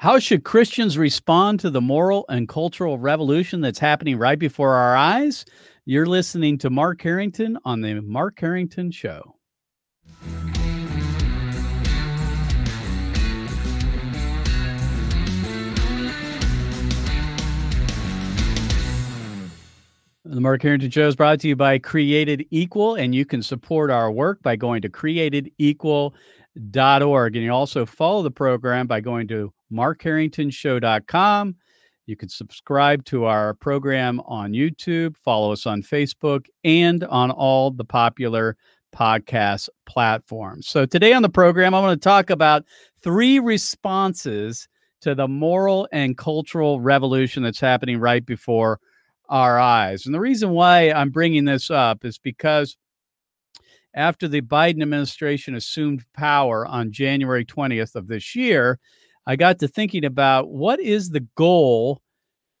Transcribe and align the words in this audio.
How 0.00 0.18
should 0.18 0.44
Christians 0.44 0.96
respond 0.96 1.60
to 1.60 1.68
the 1.68 1.82
moral 1.82 2.24
and 2.30 2.48
cultural 2.48 2.96
revolution 2.96 3.60
that's 3.60 3.80
happening 3.80 4.16
right 4.16 4.38
before 4.38 4.72
our 4.72 4.96
eyes? 4.96 5.44
You're 5.84 6.06
listening 6.06 6.56
to 6.60 6.70
Mark 6.70 7.02
Harrington 7.02 7.58
on 7.66 7.82
the 7.82 8.00
Mark 8.00 8.40
Harrington 8.40 8.92
Show. 8.92 9.36
The 20.24 20.40
Mark 20.40 20.62
Harrington 20.62 20.90
Show 20.90 21.08
is 21.08 21.16
brought 21.16 21.40
to 21.40 21.48
you 21.48 21.56
by 21.56 21.78
Created 21.78 22.46
Equal, 22.50 22.94
and 22.94 23.14
you 23.14 23.26
can 23.26 23.42
support 23.42 23.90
our 23.90 24.10
work 24.10 24.42
by 24.42 24.56
going 24.56 24.80
to 24.80 24.88
createdequal.org. 26.58 27.36
And 27.36 27.44
you 27.44 27.52
also 27.52 27.86
follow 27.86 28.22
the 28.22 28.30
program 28.30 28.86
by 28.86 29.00
going 29.00 29.28
to 29.28 29.52
markharringtonshow.com. 29.72 31.56
You 32.06 32.16
can 32.16 32.28
subscribe 32.28 33.04
to 33.06 33.26
our 33.26 33.54
program 33.54 34.20
on 34.26 34.52
YouTube, 34.52 35.16
follow 35.16 35.52
us 35.52 35.66
on 35.66 35.82
Facebook, 35.82 36.46
and 36.64 37.04
on 37.04 37.30
all 37.30 37.70
the 37.70 37.84
popular 37.84 38.56
podcast 38.94 39.68
platforms. 39.86 40.66
So, 40.66 40.86
today 40.86 41.12
on 41.12 41.22
the 41.22 41.28
program, 41.28 41.72
I 41.72 41.80
want 41.80 42.00
to 42.00 42.04
talk 42.04 42.30
about 42.30 42.64
three 43.00 43.38
responses 43.38 44.66
to 45.02 45.14
the 45.14 45.28
moral 45.28 45.88
and 45.92 46.18
cultural 46.18 46.80
revolution 46.80 47.44
that's 47.44 47.60
happening 47.60 47.98
right 48.00 48.26
before 48.26 48.80
our 49.28 49.60
eyes. 49.60 50.04
And 50.04 50.14
the 50.14 50.20
reason 50.20 50.50
why 50.50 50.90
I'm 50.90 51.10
bringing 51.10 51.44
this 51.44 51.70
up 51.70 52.04
is 52.04 52.18
because 52.18 52.76
after 53.94 54.28
the 54.28 54.40
Biden 54.40 54.82
administration 54.82 55.54
assumed 55.54 56.04
power 56.14 56.66
on 56.66 56.92
January 56.92 57.44
20th 57.44 57.94
of 57.94 58.06
this 58.06 58.34
year, 58.34 58.78
I 59.26 59.36
got 59.36 59.58
to 59.60 59.68
thinking 59.68 60.04
about 60.04 60.50
what 60.50 60.80
is 60.80 61.10
the 61.10 61.26
goal 61.36 62.00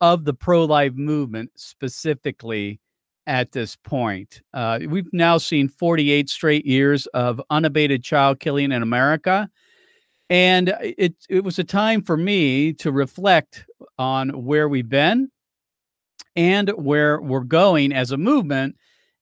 of 0.00 0.24
the 0.24 0.34
pro 0.34 0.64
life 0.64 0.94
movement 0.94 1.50
specifically 1.56 2.80
at 3.26 3.52
this 3.52 3.76
point. 3.76 4.42
Uh, 4.52 4.80
we've 4.88 5.12
now 5.12 5.38
seen 5.38 5.68
48 5.68 6.28
straight 6.28 6.66
years 6.66 7.06
of 7.08 7.40
unabated 7.50 8.02
child 8.02 8.40
killing 8.40 8.72
in 8.72 8.82
America. 8.82 9.48
And 10.28 10.74
it, 10.80 11.14
it 11.28 11.44
was 11.44 11.58
a 11.58 11.64
time 11.64 12.02
for 12.02 12.16
me 12.16 12.72
to 12.74 12.92
reflect 12.92 13.66
on 13.98 14.30
where 14.44 14.68
we've 14.68 14.88
been 14.88 15.30
and 16.36 16.70
where 16.70 17.20
we're 17.20 17.40
going 17.40 17.92
as 17.92 18.12
a 18.12 18.16
movement. 18.16 18.76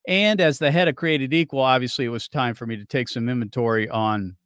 And 0.08 0.40
as 0.40 0.58
the 0.58 0.70
head 0.70 0.88
of 0.88 0.96
Created 0.96 1.34
Equal, 1.34 1.60
obviously, 1.60 2.06
it 2.06 2.08
was 2.08 2.28
time 2.28 2.54
for 2.54 2.66
me 2.66 2.78
to 2.78 2.84
take 2.86 3.10
some 3.10 3.28
inventory 3.28 3.88
on 3.90 4.36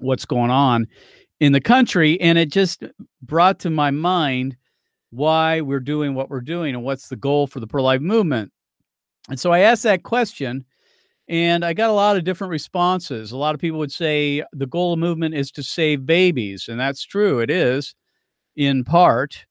what's 0.00 0.24
going 0.24 0.50
on 0.50 0.88
in 1.38 1.52
the 1.52 1.60
country. 1.60 2.20
And 2.20 2.36
it 2.36 2.50
just 2.50 2.82
brought 3.22 3.60
to 3.60 3.70
my 3.70 3.92
mind 3.92 4.56
why 5.10 5.60
we're 5.60 5.78
doing 5.78 6.14
what 6.14 6.28
we're 6.28 6.40
doing 6.40 6.74
and 6.74 6.82
what's 6.82 7.08
the 7.08 7.16
goal 7.16 7.46
for 7.46 7.60
the 7.60 7.68
pro 7.68 7.84
life 7.84 8.00
movement. 8.00 8.50
And 9.30 9.38
so 9.38 9.52
I 9.52 9.60
asked 9.60 9.84
that 9.84 10.02
question 10.02 10.64
and 11.28 11.64
I 11.64 11.72
got 11.72 11.90
a 11.90 11.94
lot 11.94 12.16
of 12.16 12.24
different 12.24 12.50
responses. 12.50 13.30
A 13.30 13.36
lot 13.36 13.54
of 13.54 13.60
people 13.60 13.78
would 13.78 13.92
say 13.92 14.44
the 14.52 14.66
goal 14.66 14.92
of 14.92 14.98
movement 14.98 15.36
is 15.36 15.52
to 15.52 15.62
save 15.62 16.04
babies. 16.04 16.66
And 16.68 16.80
that's 16.80 17.04
true, 17.04 17.38
it 17.38 17.50
is 17.50 17.94
in 18.56 18.82
part. 18.82 19.46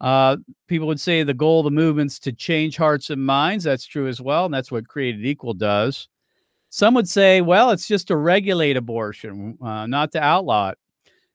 Uh, 0.00 0.38
people 0.66 0.86
would 0.86 1.00
say 1.00 1.22
the 1.22 1.34
goal 1.34 1.60
of 1.60 1.64
the 1.64 1.70
movement's 1.70 2.18
to 2.20 2.32
change 2.32 2.76
hearts 2.76 3.10
and 3.10 3.24
minds. 3.24 3.64
That's 3.64 3.86
true 3.86 4.08
as 4.08 4.20
well, 4.20 4.46
and 4.46 4.54
that's 4.54 4.72
what 4.72 4.88
Created 4.88 5.24
Equal 5.24 5.54
does. 5.54 6.08
Some 6.70 6.94
would 6.94 7.08
say, 7.08 7.40
well, 7.40 7.70
it's 7.70 7.88
just 7.88 8.08
to 8.08 8.16
regulate 8.16 8.76
abortion, 8.76 9.58
uh, 9.60 9.86
not 9.86 10.12
to 10.12 10.22
outlaw 10.22 10.70
it. 10.70 10.78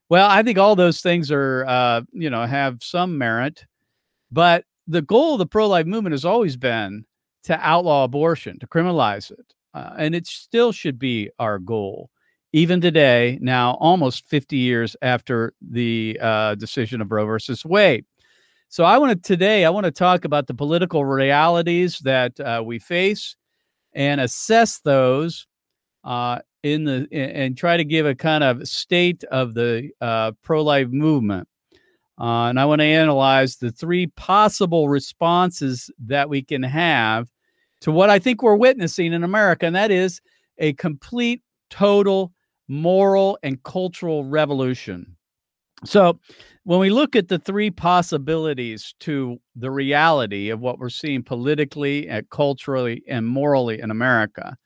Well, 0.09 0.29
I 0.29 0.43
think 0.43 0.57
all 0.57 0.75
those 0.75 1.01
things 1.01 1.31
are, 1.31 1.65
uh, 1.67 2.01
you 2.11 2.29
know, 2.29 2.45
have 2.45 2.81
some 2.81 3.17
merit, 3.17 3.65
but 4.31 4.65
the 4.87 5.01
goal 5.01 5.33
of 5.33 5.39
the 5.39 5.45
pro-life 5.45 5.85
movement 5.85 6.13
has 6.13 6.25
always 6.25 6.57
been 6.57 7.05
to 7.43 7.59
outlaw 7.59 8.03
abortion, 8.03 8.59
to 8.59 8.67
criminalize 8.67 9.31
it, 9.31 9.53
uh, 9.73 9.93
and 9.97 10.15
it 10.15 10.25
still 10.25 10.71
should 10.71 10.97
be 10.97 11.29
our 11.37 11.59
goal, 11.59 12.09
even 12.53 12.79
today. 12.79 13.37
Now, 13.41 13.73
almost 13.79 14.27
50 14.29 14.57
years 14.57 14.95
after 15.01 15.53
the 15.61 16.17
uh, 16.21 16.55
decision 16.55 17.01
of 17.01 17.11
Roe 17.11 17.25
versus 17.25 17.65
Wade. 17.65 18.05
So 18.75 18.83
I 18.83 18.97
want 18.97 19.23
to 19.23 19.35
today 19.35 19.63
I 19.63 19.69
want 19.69 19.85
to 19.85 19.91
talk 19.91 20.25
about 20.25 20.47
the 20.47 20.53
political 20.53 21.05
realities 21.05 21.99
that 21.99 22.37
uh, 22.41 22.61
we 22.61 22.77
face 22.77 23.37
and 23.93 24.19
assess 24.19 24.81
those 24.81 25.47
uh, 26.03 26.39
in 26.61 26.83
the 26.83 27.07
and 27.13 27.57
try 27.57 27.77
to 27.77 27.85
give 27.85 28.05
a 28.05 28.13
kind 28.13 28.43
of 28.43 28.67
state 28.67 29.23
of 29.31 29.53
the 29.53 29.91
uh, 30.01 30.33
pro-life 30.41 30.89
movement. 30.89 31.47
Uh, 32.19 32.47
and 32.47 32.59
I 32.59 32.65
want 32.65 32.81
to 32.81 32.85
analyze 32.85 33.55
the 33.55 33.71
three 33.71 34.07
possible 34.07 34.89
responses 34.89 35.89
that 36.07 36.27
we 36.27 36.41
can 36.41 36.61
have 36.61 37.29
to 37.79 37.93
what 37.93 38.09
I 38.09 38.19
think 38.19 38.43
we're 38.43 38.57
witnessing 38.57 39.13
in 39.13 39.23
America, 39.23 39.65
and 39.65 39.75
that 39.77 39.89
is 39.89 40.19
a 40.57 40.73
complete, 40.73 41.41
total 41.69 42.33
moral 42.67 43.39
and 43.41 43.63
cultural 43.63 44.25
revolution. 44.25 45.14
So, 45.85 46.19
when 46.63 46.79
we 46.79 46.89
look 46.89 47.15
at 47.15 47.27
the 47.27 47.37
three 47.37 47.69
possibilities 47.69 48.95
to 49.01 49.39
the 49.55 49.69
reality 49.69 50.49
of 50.49 50.59
what 50.59 50.79
we're 50.79 50.89
seeing 50.89 51.21
politically, 51.21 52.07
and 52.09 52.27
culturally, 52.31 53.03
and 53.07 53.27
morally 53.27 53.79
in 53.79 53.91
America, 53.91 54.57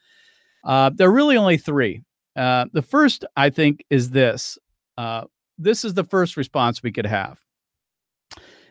uh, 0.63 0.91
there 0.95 1.09
are 1.09 1.13
really 1.13 1.35
only 1.35 1.57
three. 1.57 2.01
Uh, 2.35 2.65
the 2.71 2.81
first, 2.81 3.25
I 3.35 3.49
think, 3.49 3.83
is 3.89 4.11
this. 4.11 4.57
Uh, 4.97 5.25
this 5.57 5.83
is 5.83 5.93
the 5.93 6.05
first 6.05 6.37
response 6.37 6.81
we 6.81 6.91
could 6.91 7.05
have. 7.05 7.37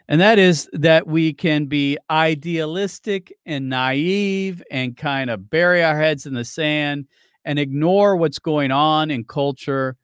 And 0.08 0.22
that 0.22 0.38
is 0.38 0.70
that 0.72 1.06
we 1.06 1.34
can 1.34 1.66
be 1.66 1.98
idealistic 2.10 3.30
and 3.44 3.68
naive 3.68 4.62
and 4.70 4.96
kind 4.96 5.28
of 5.28 5.50
bury 5.50 5.84
our 5.84 5.98
heads 5.98 6.24
in 6.24 6.32
the 6.32 6.46
sand 6.46 7.06
and 7.44 7.58
ignore 7.58 8.16
what's 8.16 8.38
going 8.38 8.70
on 8.70 9.10
in 9.10 9.24
culture 9.24 9.96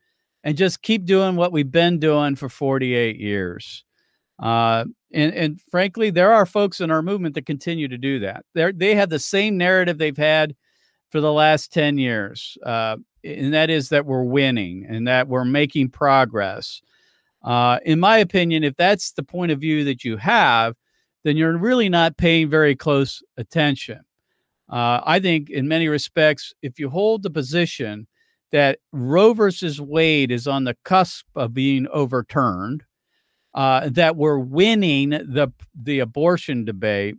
and 0.44 0.56
just 0.56 0.82
keep 0.82 1.06
doing 1.06 1.34
what 1.34 1.50
we've 1.50 1.72
been 1.72 1.98
doing 1.98 2.36
for 2.36 2.48
48 2.48 3.18
years. 3.18 3.84
Uh, 4.38 4.84
and, 5.12 5.32
and 5.34 5.60
frankly, 5.70 6.10
there 6.10 6.32
are 6.32 6.44
folks 6.44 6.80
in 6.80 6.90
our 6.90 7.02
movement 7.02 7.34
that 7.34 7.46
continue 7.46 7.88
to 7.88 7.98
do 7.98 8.18
that. 8.20 8.44
They 8.54 8.70
they 8.72 8.94
have 8.94 9.08
the 9.08 9.18
same 9.18 9.56
narrative 9.56 9.98
they've 9.98 10.16
had 10.16 10.54
for 11.10 11.20
the 11.20 11.32
last 11.32 11.72
10 11.72 11.98
years, 11.98 12.58
uh, 12.64 12.96
and 13.22 13.54
that 13.54 13.70
is 13.70 13.88
that 13.88 14.06
we're 14.06 14.24
winning 14.24 14.86
and 14.88 15.08
that 15.08 15.28
we're 15.28 15.44
making 15.44 15.90
progress. 15.90 16.82
Uh, 17.42 17.78
in 17.84 18.00
my 18.00 18.18
opinion, 18.18 18.64
if 18.64 18.76
that's 18.76 19.12
the 19.12 19.22
point 19.22 19.52
of 19.52 19.60
view 19.60 19.84
that 19.84 20.02
you 20.04 20.16
have, 20.16 20.74
then 21.22 21.36
you're 21.36 21.56
really 21.56 21.88
not 21.88 22.16
paying 22.16 22.50
very 22.50 22.74
close 22.74 23.22
attention. 23.36 24.00
Uh, 24.68 25.00
I 25.04 25.20
think, 25.20 25.48
in 25.48 25.68
many 25.68 25.88
respects, 25.88 26.52
if 26.60 26.78
you 26.78 26.90
hold 26.90 27.22
the 27.22 27.30
position 27.30 28.08
that 28.54 28.78
Roe 28.92 29.32
versus 29.32 29.80
Wade 29.80 30.30
is 30.30 30.46
on 30.46 30.62
the 30.62 30.76
cusp 30.84 31.26
of 31.34 31.52
being 31.52 31.88
overturned, 31.92 32.84
uh, 33.52 33.88
that 33.90 34.14
we're 34.14 34.38
winning 34.38 35.10
the 35.10 35.48
the 35.74 35.98
abortion 35.98 36.64
debate. 36.64 37.16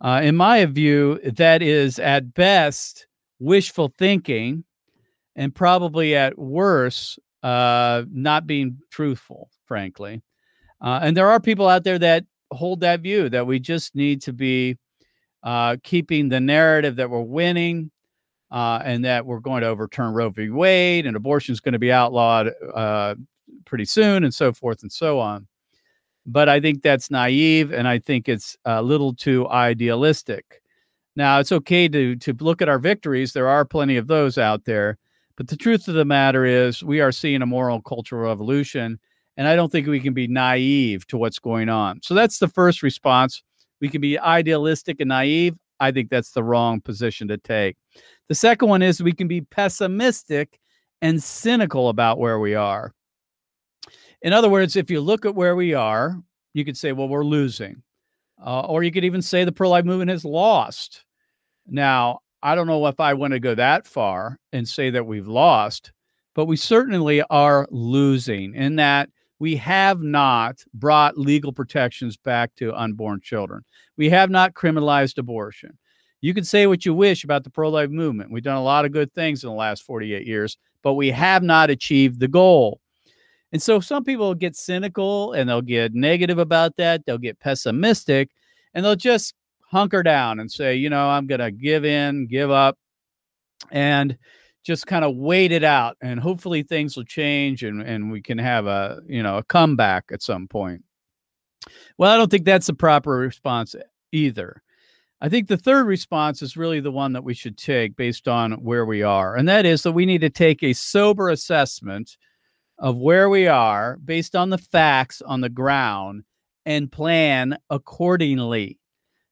Uh, 0.00 0.22
in 0.24 0.34
my 0.34 0.64
view, 0.64 1.20
that 1.22 1.60
is 1.60 1.98
at 1.98 2.32
best 2.32 3.06
wishful 3.38 3.92
thinking, 3.98 4.64
and 5.34 5.54
probably 5.54 6.16
at 6.16 6.38
worst 6.38 7.18
uh, 7.42 8.04
not 8.10 8.46
being 8.46 8.78
truthful, 8.90 9.50
frankly. 9.66 10.22
Uh, 10.80 11.00
and 11.02 11.14
there 11.14 11.28
are 11.28 11.38
people 11.38 11.68
out 11.68 11.84
there 11.84 11.98
that 11.98 12.24
hold 12.50 12.80
that 12.80 13.00
view 13.00 13.28
that 13.28 13.46
we 13.46 13.60
just 13.60 13.94
need 13.94 14.22
to 14.22 14.32
be 14.32 14.78
uh, 15.42 15.76
keeping 15.82 16.30
the 16.30 16.40
narrative 16.40 16.96
that 16.96 17.10
we're 17.10 17.20
winning 17.20 17.90
uh, 18.50 18.80
and 18.84 19.04
that 19.04 19.26
we're 19.26 19.40
going 19.40 19.62
to 19.62 19.68
overturn 19.68 20.14
Roe 20.14 20.30
v. 20.30 20.50
Wade 20.50 21.06
and 21.06 21.16
abortion 21.16 21.52
is 21.52 21.60
going 21.60 21.72
to 21.72 21.78
be 21.78 21.92
outlawed 21.92 22.52
uh, 22.74 23.14
pretty 23.64 23.84
soon 23.84 24.24
and 24.24 24.34
so 24.34 24.52
forth 24.52 24.82
and 24.82 24.92
so 24.92 25.18
on. 25.18 25.46
But 26.24 26.48
I 26.48 26.60
think 26.60 26.82
that's 26.82 27.10
naive 27.10 27.72
and 27.72 27.86
I 27.86 27.98
think 27.98 28.28
it's 28.28 28.56
a 28.64 28.82
little 28.82 29.14
too 29.14 29.48
idealistic. 29.48 30.62
Now, 31.14 31.38
it's 31.38 31.52
okay 31.52 31.88
to, 31.88 32.16
to 32.16 32.34
look 32.40 32.60
at 32.60 32.68
our 32.68 32.78
victories. 32.78 33.32
There 33.32 33.48
are 33.48 33.64
plenty 33.64 33.96
of 33.96 34.06
those 34.06 34.36
out 34.36 34.64
there. 34.64 34.98
But 35.36 35.48
the 35.48 35.56
truth 35.56 35.88
of 35.88 35.94
the 35.94 36.04
matter 36.04 36.44
is, 36.44 36.82
we 36.82 37.00
are 37.00 37.12
seeing 37.12 37.42
a 37.42 37.46
moral 37.46 37.80
cultural 37.80 38.28
revolution. 38.28 38.98
And 39.36 39.46
I 39.46 39.54
don't 39.54 39.70
think 39.70 39.86
we 39.86 40.00
can 40.00 40.14
be 40.14 40.26
naive 40.26 41.06
to 41.08 41.18
what's 41.18 41.38
going 41.38 41.68
on. 41.68 42.00
So 42.02 42.14
that's 42.14 42.38
the 42.38 42.48
first 42.48 42.82
response. 42.82 43.42
We 43.80 43.88
can 43.88 44.00
be 44.00 44.18
idealistic 44.18 45.00
and 45.00 45.08
naive. 45.08 45.56
I 45.78 45.90
think 45.92 46.08
that's 46.08 46.30
the 46.30 46.42
wrong 46.42 46.80
position 46.80 47.28
to 47.28 47.36
take. 47.36 47.76
The 48.28 48.34
second 48.34 48.68
one 48.68 48.82
is 48.82 49.02
we 49.02 49.12
can 49.12 49.28
be 49.28 49.40
pessimistic 49.40 50.58
and 51.02 51.22
cynical 51.22 51.88
about 51.88 52.18
where 52.18 52.38
we 52.38 52.54
are. 52.54 52.92
In 54.22 54.32
other 54.32 54.48
words, 54.48 54.76
if 54.76 54.90
you 54.90 55.00
look 55.00 55.24
at 55.24 55.34
where 55.34 55.54
we 55.54 55.74
are, 55.74 56.20
you 56.54 56.64
could 56.64 56.76
say, 56.76 56.92
well, 56.92 57.08
we're 57.08 57.24
losing. 57.24 57.82
Uh, 58.44 58.60
or 58.62 58.82
you 58.82 58.90
could 58.90 59.04
even 59.04 59.22
say 59.22 59.44
the 59.44 59.52
pro 59.52 59.68
life 59.68 59.84
movement 59.84 60.10
has 60.10 60.24
lost. 60.24 61.04
Now, 61.66 62.20
I 62.42 62.54
don't 62.54 62.66
know 62.66 62.86
if 62.86 63.00
I 63.00 63.14
want 63.14 63.32
to 63.32 63.40
go 63.40 63.54
that 63.54 63.86
far 63.86 64.38
and 64.52 64.68
say 64.68 64.90
that 64.90 65.06
we've 65.06 65.28
lost, 65.28 65.92
but 66.34 66.46
we 66.46 66.56
certainly 66.56 67.22
are 67.30 67.66
losing 67.70 68.54
in 68.54 68.76
that 68.76 69.10
we 69.38 69.56
have 69.56 70.00
not 70.00 70.62
brought 70.72 71.18
legal 71.18 71.52
protections 71.52 72.16
back 72.16 72.54
to 72.56 72.74
unborn 72.74 73.20
children. 73.20 73.64
We 73.96 74.08
have 74.10 74.30
not 74.30 74.54
criminalized 74.54 75.18
abortion. 75.18 75.78
You 76.26 76.34
can 76.34 76.42
say 76.42 76.66
what 76.66 76.84
you 76.84 76.92
wish 76.92 77.22
about 77.22 77.44
the 77.44 77.50
pro 77.50 77.68
life 77.68 77.90
movement. 77.90 78.32
We've 78.32 78.42
done 78.42 78.56
a 78.56 78.62
lot 78.62 78.84
of 78.84 78.90
good 78.90 79.12
things 79.12 79.44
in 79.44 79.48
the 79.48 79.54
last 79.54 79.84
48 79.84 80.26
years, 80.26 80.58
but 80.82 80.94
we 80.94 81.08
have 81.12 81.44
not 81.44 81.70
achieved 81.70 82.18
the 82.18 82.26
goal. 82.26 82.80
And 83.52 83.62
so 83.62 83.78
some 83.78 84.02
people 84.02 84.34
get 84.34 84.56
cynical 84.56 85.34
and 85.34 85.48
they'll 85.48 85.62
get 85.62 85.94
negative 85.94 86.38
about 86.38 86.74
that. 86.78 87.06
They'll 87.06 87.16
get 87.16 87.38
pessimistic 87.38 88.30
and 88.74 88.84
they'll 88.84 88.96
just 88.96 89.34
hunker 89.70 90.02
down 90.02 90.40
and 90.40 90.50
say, 90.50 90.74
you 90.74 90.90
know, 90.90 91.08
I'm 91.08 91.28
going 91.28 91.38
to 91.38 91.52
give 91.52 91.84
in, 91.84 92.26
give 92.26 92.50
up, 92.50 92.76
and 93.70 94.18
just 94.64 94.88
kind 94.88 95.04
of 95.04 95.14
wait 95.14 95.52
it 95.52 95.62
out. 95.62 95.96
And 96.00 96.18
hopefully 96.18 96.64
things 96.64 96.96
will 96.96 97.04
change 97.04 97.62
and, 97.62 97.80
and 97.82 98.10
we 98.10 98.20
can 98.20 98.38
have 98.38 98.66
a, 98.66 98.98
you 99.06 99.22
know, 99.22 99.38
a 99.38 99.44
comeback 99.44 100.06
at 100.10 100.24
some 100.24 100.48
point. 100.48 100.82
Well, 101.98 102.12
I 102.12 102.16
don't 102.16 102.32
think 102.32 102.46
that's 102.46 102.66
the 102.66 102.74
proper 102.74 103.12
response 103.12 103.76
either. 104.10 104.64
I 105.20 105.30
think 105.30 105.48
the 105.48 105.56
third 105.56 105.86
response 105.86 106.42
is 106.42 106.58
really 106.58 106.80
the 106.80 106.92
one 106.92 107.14
that 107.14 107.24
we 107.24 107.32
should 107.32 107.56
take 107.56 107.96
based 107.96 108.28
on 108.28 108.52
where 108.52 108.84
we 108.84 109.02
are. 109.02 109.34
And 109.34 109.48
that 109.48 109.64
is 109.64 109.82
that 109.82 109.92
we 109.92 110.04
need 110.04 110.20
to 110.20 110.30
take 110.30 110.62
a 110.62 110.74
sober 110.74 111.30
assessment 111.30 112.18
of 112.78 112.98
where 112.98 113.30
we 113.30 113.46
are 113.46 113.96
based 114.04 114.36
on 114.36 114.50
the 114.50 114.58
facts 114.58 115.22
on 115.22 115.40
the 115.40 115.48
ground 115.48 116.24
and 116.66 116.92
plan 116.92 117.56
accordingly. 117.70 118.78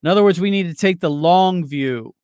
In 0.01 0.09
other 0.09 0.23
words, 0.23 0.39
we 0.39 0.49
need 0.49 0.67
to 0.67 0.73
take 0.73 1.01
the 1.01 1.09
long 1.09 1.63
view. 1.65 2.15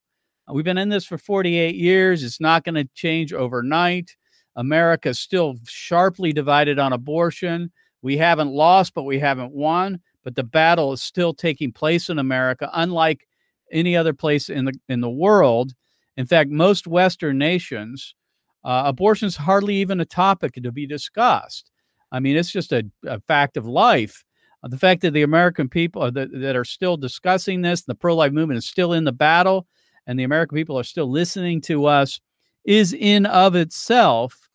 Uh, 0.50 0.54
we've 0.54 0.66
been 0.66 0.80
in 0.80 0.90
this 0.90 1.06
for 1.06 1.20
48 1.20 1.76
years. 1.76 2.24
It's 2.24 2.42
not 2.42 2.64
going 2.64 2.76
to 2.76 2.90
change 2.96 3.32
overnight. 3.32 4.16
America 4.56 5.10
is 5.10 5.20
still 5.20 5.56
sharply 5.68 6.34
divided 6.34 6.80
on 6.80 6.94
abortion. 6.94 7.72
We 8.02 8.18
haven't 8.18 8.52
lost, 8.52 8.96
but 8.96 9.04
we 9.04 9.20
haven't 9.20 9.52
won. 9.52 10.00
But 10.24 10.36
the 10.36 10.44
battle 10.44 10.94
is 10.94 11.02
still 11.04 11.34
taking 11.34 11.72
place 11.72 12.10
in 12.10 12.18
America, 12.18 12.70
unlike 12.74 13.28
any 13.72 13.96
other 13.96 14.14
place 14.14 14.50
in 14.50 14.66
the 14.66 14.74
in 14.90 15.02
the 15.02 15.10
world. 15.10 15.74
In 16.18 16.26
fact, 16.26 16.50
most 16.50 16.88
Western 16.88 17.38
nations, 17.38 18.16
uh, 18.64 18.84
abortion 18.86 19.28
is 19.28 19.38
hardly 19.38 19.76
even 19.76 20.02
a 20.02 20.06
topic 20.06 20.54
to 20.54 20.72
be 20.72 20.86
discussed. 20.86 21.72
I 22.12 22.20
mean, 22.20 22.36
it's 22.36 22.52
just 22.52 22.74
a, 22.74 22.84
a 23.06 23.20
fact 23.22 23.58
of 23.58 23.66
life. 23.66 24.24
Uh, 24.64 24.68
the 24.68 24.78
fact 24.78 25.02
that 25.02 25.12
the 25.12 25.24
American 25.24 25.70
people 25.70 26.04
are 26.04 26.12
that, 26.12 26.30
that 26.34 26.56
are 26.56 26.66
still 26.66 26.98
discussing 26.98 27.62
this, 27.62 27.84
the 27.84 27.96
pro-life 27.96 28.34
movement 28.34 28.58
is 28.58 28.66
still 28.66 28.94
in 28.94 29.06
the 29.06 29.12
battle, 29.12 29.68
and 30.06 30.20
the 30.20 30.26
American 30.26 30.56
people 30.56 30.78
are 30.78 30.84
still 30.84 31.10
listening 31.10 31.62
to 31.62 31.86
us, 31.86 32.20
is 32.66 32.94
in 32.94 33.26
of 33.26 33.56
itself 33.56 34.50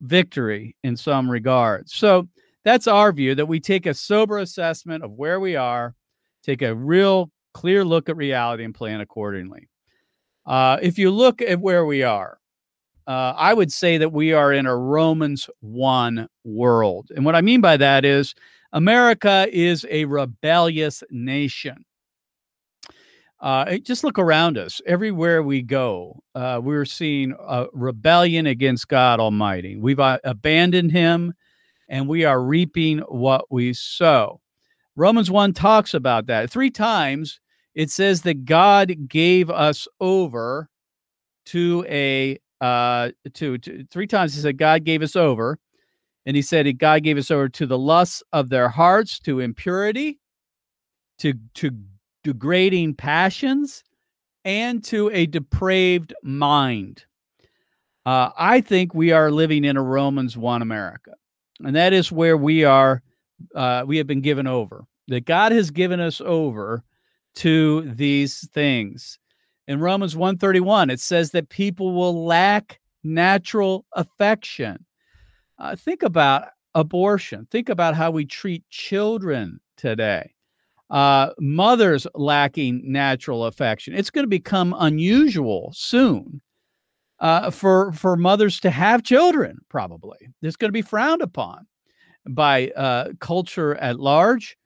victory 0.00 0.76
in 0.82 0.96
some 0.96 1.30
regards. 1.30 1.94
So 1.94 2.28
that's 2.64 2.88
our 2.88 3.12
view 3.12 3.34
that 3.36 3.46
we 3.46 3.60
take 3.60 3.86
a 3.86 3.94
sober 3.94 4.38
assessment 4.38 5.04
of 5.04 5.12
where 5.12 5.38
we 5.38 5.54
are, 5.54 5.94
take 6.42 6.62
a 6.62 6.74
real 6.74 7.30
clear 7.56 7.86
look 7.86 8.10
at 8.10 8.16
reality 8.18 8.64
and 8.64 8.74
plan 8.74 9.00
accordingly. 9.00 9.70
Uh, 10.44 10.76
if 10.82 10.98
you 10.98 11.10
look 11.10 11.40
at 11.40 11.58
where 11.58 11.86
we 11.86 12.02
are, 12.02 12.38
uh, 13.06 13.32
I 13.34 13.54
would 13.54 13.72
say 13.72 13.96
that 13.96 14.12
we 14.12 14.34
are 14.34 14.52
in 14.52 14.66
a 14.66 14.76
Romans 14.76 15.48
1 15.60 16.28
world. 16.44 17.10
And 17.16 17.24
what 17.24 17.34
I 17.34 17.40
mean 17.40 17.62
by 17.62 17.78
that 17.78 18.04
is 18.04 18.34
America 18.74 19.46
is 19.50 19.86
a 19.90 20.04
rebellious 20.04 21.02
nation. 21.10 21.86
Uh, 23.40 23.78
just 23.78 24.04
look 24.04 24.18
around 24.18 24.58
us. 24.58 24.82
Everywhere 24.84 25.42
we 25.42 25.62
go, 25.62 26.22
uh, 26.34 26.60
we're 26.62 26.84
seeing 26.84 27.34
a 27.40 27.68
rebellion 27.72 28.46
against 28.46 28.88
God 28.88 29.18
Almighty. 29.18 29.76
We've 29.76 30.00
uh, 30.00 30.18
abandoned 30.24 30.92
Him 30.92 31.32
and 31.88 32.06
we 32.06 32.26
are 32.26 32.42
reaping 32.42 32.98
what 32.98 33.46
we 33.50 33.72
sow. 33.72 34.42
Romans 34.94 35.30
1 35.30 35.54
talks 35.54 35.94
about 35.94 36.26
that. 36.26 36.50
Three 36.50 36.70
times 36.70 37.40
it 37.76 37.90
says 37.92 38.22
that 38.22 38.44
God 38.44 39.06
gave 39.06 39.50
us 39.50 39.86
over 40.00 40.68
to 41.46 41.86
a 41.88 42.40
uh 42.60 43.10
to, 43.34 43.58
to 43.58 43.84
three 43.90 44.08
times 44.08 44.34
he 44.34 44.40
said 44.40 44.58
God 44.58 44.82
gave 44.82 45.02
us 45.02 45.14
over 45.14 45.58
and 46.24 46.34
he 46.34 46.42
said 46.42 46.78
God 46.78 47.04
gave 47.04 47.18
us 47.18 47.30
over 47.30 47.48
to 47.50 47.66
the 47.66 47.78
lusts 47.78 48.22
of 48.32 48.48
their 48.48 48.68
hearts 48.68 49.20
to 49.20 49.38
impurity 49.38 50.18
to 51.18 51.34
to 51.54 51.70
degrading 52.24 52.94
passions 52.94 53.84
and 54.44 54.82
to 54.84 55.10
a 55.12 55.26
depraved 55.26 56.14
mind. 56.22 57.04
Uh, 58.04 58.30
I 58.38 58.60
think 58.60 58.94
we 58.94 59.10
are 59.10 59.30
living 59.30 59.64
in 59.64 59.76
a 59.76 59.82
Romans 59.82 60.36
1 60.36 60.62
America. 60.62 61.12
And 61.64 61.74
that 61.74 61.92
is 61.92 62.12
where 62.12 62.36
we 62.36 62.64
are, 62.64 63.02
uh, 63.54 63.82
we 63.86 63.96
have 63.96 64.06
been 64.06 64.20
given 64.20 64.46
over. 64.46 64.84
That 65.08 65.24
God 65.24 65.50
has 65.52 65.70
given 65.70 66.00
us 66.00 66.20
over 66.20 66.84
to 67.36 67.82
these 67.94 68.48
things. 68.52 69.18
In 69.68 69.80
Romans 69.80 70.16
131, 70.16 70.90
it 70.90 71.00
says 71.00 71.30
that 71.32 71.48
people 71.48 71.94
will 71.94 72.24
lack 72.24 72.80
natural 73.02 73.84
affection. 73.92 74.84
Uh, 75.58 75.76
think 75.76 76.02
about 76.02 76.48
abortion. 76.74 77.46
Think 77.50 77.68
about 77.68 77.94
how 77.94 78.10
we 78.10 78.26
treat 78.26 78.68
children 78.68 79.60
today. 79.76 80.34
Uh, 80.88 81.30
mothers 81.40 82.06
lacking 82.14 82.80
natural 82.84 83.46
affection. 83.46 83.94
It's 83.94 84.10
going 84.10 84.24
to 84.24 84.28
become 84.28 84.74
unusual 84.78 85.72
soon 85.74 86.40
uh, 87.18 87.50
for 87.50 87.92
for 87.92 88.16
mothers 88.16 88.60
to 88.60 88.70
have 88.70 89.02
children. 89.02 89.58
Probably 89.68 90.18
it's 90.42 90.56
going 90.56 90.68
to 90.68 90.72
be 90.72 90.82
frowned 90.82 91.22
upon 91.22 91.66
by 92.28 92.68
uh, 92.76 93.12
culture 93.18 93.74
at 93.76 93.98
large 93.98 94.56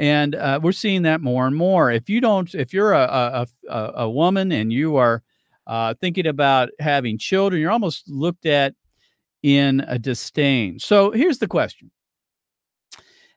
and 0.00 0.34
uh, 0.34 0.58
we're 0.62 0.72
seeing 0.72 1.02
that 1.02 1.20
more 1.20 1.46
and 1.46 1.54
more. 1.54 1.90
If 1.90 2.08
you 2.08 2.22
don't, 2.22 2.52
if 2.54 2.72
you're 2.72 2.94
a 2.94 3.46
a, 3.68 3.92
a 3.96 4.10
woman 4.10 4.50
and 4.50 4.72
you 4.72 4.96
are 4.96 5.22
uh, 5.66 5.92
thinking 6.00 6.26
about 6.26 6.70
having 6.80 7.18
children, 7.18 7.60
you're 7.60 7.70
almost 7.70 8.08
looked 8.08 8.46
at 8.46 8.74
in 9.42 9.84
a 9.86 9.98
disdain. 9.98 10.78
So 10.78 11.10
here's 11.10 11.36
the 11.36 11.46
question: 11.46 11.90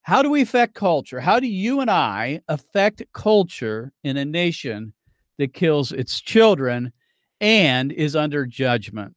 How 0.04 0.22
do 0.22 0.30
we 0.30 0.42
affect 0.42 0.74
culture? 0.74 1.20
How 1.20 1.38
do 1.38 1.48
you 1.48 1.82
and 1.82 1.92
I 1.92 2.40
affect 2.48 3.04
culture 3.14 3.92
in 4.06 4.16
a 4.16 4.24
nation 4.24 4.94
that 5.40 5.54
kills 5.54 5.92
its 5.92 6.22
children 6.22 6.94
and 7.42 7.92
is 7.92 8.16
under 8.16 8.46
judgment? 8.46 9.16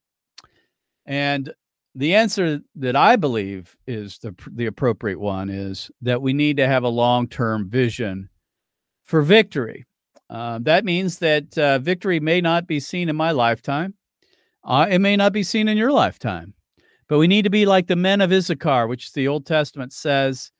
And 1.06 1.54
the 1.96 2.14
answer 2.14 2.60
that 2.74 2.94
I 2.94 3.16
believe 3.16 3.74
is 3.86 4.18
the 4.18 4.34
the 4.52 4.66
appropriate 4.66 5.18
one 5.18 5.48
is 5.48 5.90
that 6.02 6.20
we 6.20 6.34
need 6.34 6.58
to 6.58 6.68
have 6.68 6.84
a 6.84 6.88
long 6.88 7.26
term 7.26 7.70
vision 7.70 8.28
for 9.04 9.22
victory. 9.22 9.86
Uh, 10.28 10.58
that 10.62 10.84
means 10.84 11.18
that 11.20 11.56
uh, 11.56 11.78
victory 11.78 12.20
may 12.20 12.40
not 12.42 12.66
be 12.66 12.80
seen 12.80 13.08
in 13.08 13.16
my 13.16 13.30
lifetime. 13.30 13.94
Uh, 14.62 14.86
it 14.90 14.98
may 14.98 15.16
not 15.16 15.32
be 15.32 15.42
seen 15.42 15.68
in 15.68 15.78
your 15.78 15.92
lifetime, 15.92 16.52
but 17.08 17.18
we 17.18 17.28
need 17.28 17.42
to 17.42 17.50
be 17.50 17.64
like 17.64 17.86
the 17.86 17.96
men 17.96 18.20
of 18.20 18.32
Issachar, 18.32 18.86
which 18.86 19.12
the 19.12 19.28
Old 19.28 19.46
Testament 19.46 19.92
says 19.92 20.50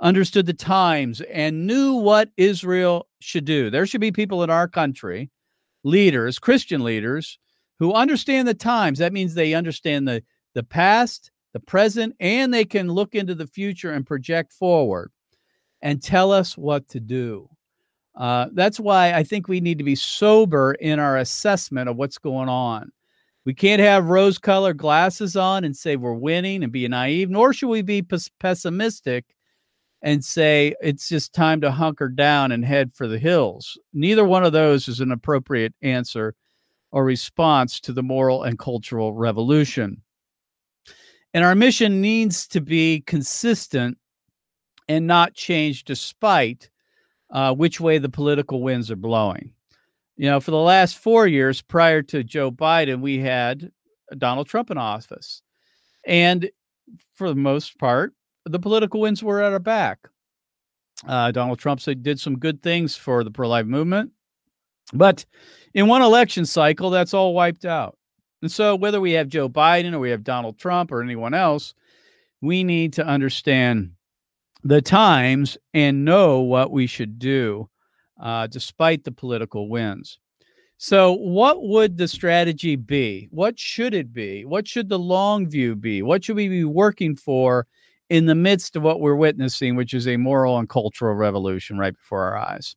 understood 0.00 0.46
the 0.46 0.54
times 0.54 1.20
and 1.22 1.66
knew 1.66 1.94
what 1.94 2.28
Israel 2.36 3.08
should 3.20 3.46
do. 3.46 3.70
There 3.70 3.86
should 3.86 4.02
be 4.02 4.12
people 4.12 4.44
in 4.44 4.50
our 4.50 4.68
country, 4.68 5.30
leaders, 5.82 6.38
Christian 6.38 6.84
leaders, 6.84 7.38
who 7.78 7.92
understand 7.92 8.46
the 8.46 8.54
times. 8.54 8.98
That 8.98 9.14
means 9.14 9.34
they 9.34 9.54
understand 9.54 10.06
the 10.06 10.22
the 10.56 10.62
past, 10.62 11.30
the 11.52 11.60
present, 11.60 12.16
and 12.18 12.52
they 12.52 12.64
can 12.64 12.88
look 12.88 13.14
into 13.14 13.34
the 13.34 13.46
future 13.46 13.92
and 13.92 14.06
project 14.06 14.54
forward 14.54 15.12
and 15.82 16.02
tell 16.02 16.32
us 16.32 16.56
what 16.56 16.88
to 16.88 16.98
do. 16.98 17.46
Uh, 18.14 18.46
that's 18.54 18.80
why 18.80 19.12
I 19.12 19.22
think 19.22 19.48
we 19.48 19.60
need 19.60 19.76
to 19.76 19.84
be 19.84 19.94
sober 19.94 20.72
in 20.72 20.98
our 20.98 21.18
assessment 21.18 21.90
of 21.90 21.96
what's 21.96 22.16
going 22.16 22.48
on. 22.48 22.90
We 23.44 23.52
can't 23.52 23.82
have 23.82 24.06
rose 24.06 24.38
colored 24.38 24.78
glasses 24.78 25.36
on 25.36 25.62
and 25.62 25.76
say 25.76 25.96
we're 25.96 26.14
winning 26.14 26.62
and 26.62 26.72
be 26.72 26.88
naive, 26.88 27.28
nor 27.28 27.52
should 27.52 27.68
we 27.68 27.82
be 27.82 28.02
pessimistic 28.40 29.26
and 30.00 30.24
say 30.24 30.74
it's 30.80 31.06
just 31.10 31.34
time 31.34 31.60
to 31.60 31.70
hunker 31.70 32.08
down 32.08 32.50
and 32.50 32.64
head 32.64 32.94
for 32.94 33.06
the 33.06 33.18
hills. 33.18 33.76
Neither 33.92 34.24
one 34.24 34.42
of 34.42 34.54
those 34.54 34.88
is 34.88 35.00
an 35.00 35.12
appropriate 35.12 35.74
answer 35.82 36.34
or 36.92 37.04
response 37.04 37.78
to 37.80 37.92
the 37.92 38.02
moral 38.02 38.42
and 38.42 38.58
cultural 38.58 39.12
revolution. 39.12 40.02
And 41.36 41.44
our 41.44 41.54
mission 41.54 42.00
needs 42.00 42.48
to 42.48 42.62
be 42.62 43.02
consistent 43.02 43.98
and 44.88 45.06
not 45.06 45.34
change 45.34 45.84
despite 45.84 46.70
uh, 47.30 47.54
which 47.54 47.78
way 47.78 47.98
the 47.98 48.08
political 48.08 48.62
winds 48.62 48.90
are 48.90 48.96
blowing. 48.96 49.52
You 50.16 50.30
know, 50.30 50.40
for 50.40 50.50
the 50.50 50.56
last 50.56 50.96
four 50.96 51.26
years 51.26 51.60
prior 51.60 52.00
to 52.04 52.24
Joe 52.24 52.50
Biden, 52.50 53.02
we 53.02 53.18
had 53.18 53.70
Donald 54.16 54.48
Trump 54.48 54.70
in 54.70 54.78
office. 54.78 55.42
And 56.06 56.48
for 57.16 57.28
the 57.28 57.34
most 57.34 57.78
part, 57.78 58.14
the 58.46 58.58
political 58.58 59.02
winds 59.02 59.22
were 59.22 59.42
at 59.42 59.52
our 59.52 59.58
back. 59.58 60.08
Uh, 61.06 61.32
Donald 61.32 61.58
Trump 61.58 61.82
did 62.00 62.18
some 62.18 62.38
good 62.38 62.62
things 62.62 62.96
for 62.96 63.22
the 63.22 63.30
pro 63.30 63.46
life 63.46 63.66
movement. 63.66 64.10
But 64.94 65.26
in 65.74 65.86
one 65.86 66.00
election 66.00 66.46
cycle, 66.46 66.88
that's 66.88 67.12
all 67.12 67.34
wiped 67.34 67.66
out. 67.66 67.98
And 68.42 68.52
so, 68.52 68.76
whether 68.76 69.00
we 69.00 69.12
have 69.12 69.28
Joe 69.28 69.48
Biden 69.48 69.92
or 69.92 69.98
we 69.98 70.10
have 70.10 70.24
Donald 70.24 70.58
Trump 70.58 70.92
or 70.92 71.02
anyone 71.02 71.34
else, 71.34 71.74
we 72.40 72.64
need 72.64 72.92
to 72.94 73.06
understand 73.06 73.92
the 74.62 74.82
times 74.82 75.56
and 75.72 76.04
know 76.04 76.40
what 76.40 76.70
we 76.70 76.86
should 76.86 77.18
do 77.18 77.68
uh, 78.20 78.46
despite 78.46 79.04
the 79.04 79.12
political 79.12 79.68
winds. 79.68 80.18
So, 80.78 81.12
what 81.12 81.62
would 81.62 81.96
the 81.96 82.08
strategy 82.08 82.76
be? 82.76 83.28
What 83.30 83.58
should 83.58 83.94
it 83.94 84.12
be? 84.12 84.44
What 84.44 84.68
should 84.68 84.90
the 84.90 84.98
long 84.98 85.48
view 85.48 85.74
be? 85.74 86.02
What 86.02 86.24
should 86.24 86.36
we 86.36 86.48
be 86.48 86.64
working 86.64 87.16
for 87.16 87.66
in 88.10 88.26
the 88.26 88.34
midst 88.34 88.76
of 88.76 88.82
what 88.82 89.00
we're 89.00 89.16
witnessing, 89.16 89.74
which 89.74 89.94
is 89.94 90.06
a 90.06 90.18
moral 90.18 90.58
and 90.58 90.68
cultural 90.68 91.14
revolution 91.14 91.78
right 91.78 91.94
before 91.94 92.24
our 92.24 92.36
eyes? 92.36 92.76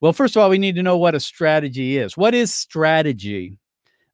Well, 0.00 0.12
first 0.12 0.36
of 0.36 0.42
all, 0.42 0.50
we 0.50 0.58
need 0.58 0.76
to 0.76 0.82
know 0.82 0.96
what 0.96 1.16
a 1.16 1.20
strategy 1.20 1.96
is. 1.96 2.16
What 2.16 2.34
is 2.34 2.54
strategy? 2.54 3.58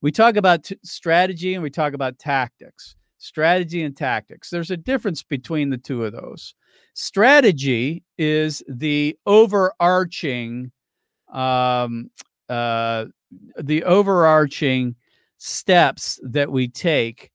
We 0.03 0.11
talk 0.11 0.37
about 0.37 0.65
t- 0.65 0.77
strategy 0.83 1.55
and 1.55 1.63
we 1.63 1.71
talk 1.71 1.95
about 1.95 2.19
tactics. 2.19 2.97
Strategy 3.19 3.85
and 3.85 3.97
tactics. 3.97 4.51
There's 4.51 4.73
a 4.73 4.77
difference 4.77 5.23
between 5.23 5.71
the 5.71 5.79
two 5.79 6.05
of 6.05 6.13
those. 6.13 6.55
Strategy 6.95 8.03
is 8.19 8.63
the 8.69 9.17
overarching 9.27 10.73
um, 11.33 12.11
uh, 12.49 13.07
the 13.59 13.85
overarching 13.85 14.97
steps 15.39 16.21
that 16.23 16.51
we 16.51 16.69
take 16.69 17.31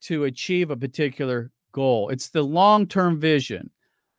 to 0.00 0.24
achieve 0.24 0.70
a 0.70 0.76
particular 0.76 1.50
goal. 1.70 2.08
It's 2.08 2.30
the 2.30 2.42
long 2.42 2.86
term 2.86 3.20
vision 3.20 3.70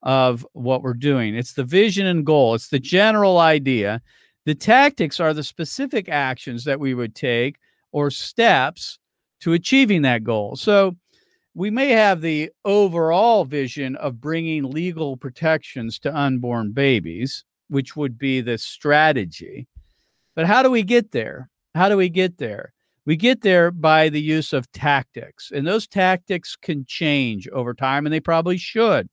of 0.04 0.46
what 0.54 0.84
we're 0.84 0.94
doing, 0.94 1.36
it's 1.36 1.54
the 1.54 1.64
vision 1.64 2.06
and 2.06 2.26
goal, 2.26 2.54
it's 2.54 2.70
the 2.70 2.80
general 2.80 3.40
idea. 3.40 4.02
The 4.46 4.56
tactics 4.56 5.20
are 5.20 5.34
the 5.34 5.44
specific 5.44 6.08
actions 6.08 6.64
that 6.64 6.80
we 6.80 6.94
would 6.94 7.16
take 7.16 7.58
or 7.92 8.12
steps 8.12 9.00
to 9.42 9.54
achieving 9.54 10.02
that 10.04 10.24
goal. 10.24 10.56
So, 10.56 10.96
we 11.54 11.72
may 11.72 11.90
have 11.90 12.22
the 12.22 12.52
overall 12.66 13.44
vision 13.44 13.96
of 13.96 14.22
bringing 14.22 14.70
legal 14.70 15.18
protections 15.18 15.98
to 16.00 16.16
unborn 16.16 16.72
babies, 16.72 17.46
which 17.68 17.96
would 17.96 18.20
be 18.20 18.42
the 18.42 18.60
strategy. 18.60 19.68
But 20.36 20.46
how 20.46 20.62
do 20.62 20.70
we 20.70 20.84
get 20.84 21.12
there? 21.12 21.50
How 21.74 21.90
do 21.90 21.98
we 21.98 22.10
get 22.10 22.38
there? 22.38 22.74
We 23.08 23.16
get 23.16 23.42
there 23.42 23.72
by 23.72 24.10
the 24.10 24.22
use 24.22 24.54
of 24.54 24.72
tactics, 24.72 25.50
and 25.50 25.66
those 25.66 25.88
tactics 25.88 26.56
can 26.56 26.86
change 26.86 27.48
over 27.48 27.74
time, 27.74 28.06
and 28.06 28.14
they 28.14 28.20
probably 28.20 28.58
should. 28.58 29.08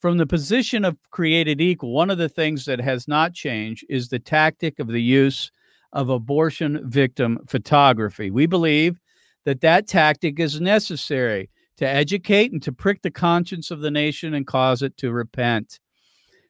From 0.00 0.16
the 0.16 0.26
position 0.26 0.82
of 0.84 0.96
created 1.10 1.60
equal, 1.60 1.92
one 1.92 2.08
of 2.08 2.16
the 2.16 2.28
things 2.30 2.64
that 2.64 2.80
has 2.80 3.06
not 3.06 3.34
changed 3.34 3.84
is 3.90 4.08
the 4.08 4.18
tactic 4.18 4.78
of 4.78 4.88
the 4.88 5.02
use 5.02 5.50
of 5.92 6.08
abortion 6.08 6.80
victim 6.88 7.38
photography. 7.48 8.30
We 8.30 8.46
believe 8.46 8.98
that 9.44 9.60
that 9.60 9.86
tactic 9.86 10.40
is 10.40 10.60
necessary 10.60 11.50
to 11.78 11.88
educate 11.88 12.52
and 12.52 12.62
to 12.62 12.72
prick 12.72 13.02
the 13.02 13.10
conscience 13.10 13.70
of 13.70 13.80
the 13.80 13.90
nation 13.90 14.34
and 14.34 14.46
cause 14.46 14.82
it 14.82 14.96
to 14.98 15.12
repent. 15.12 15.78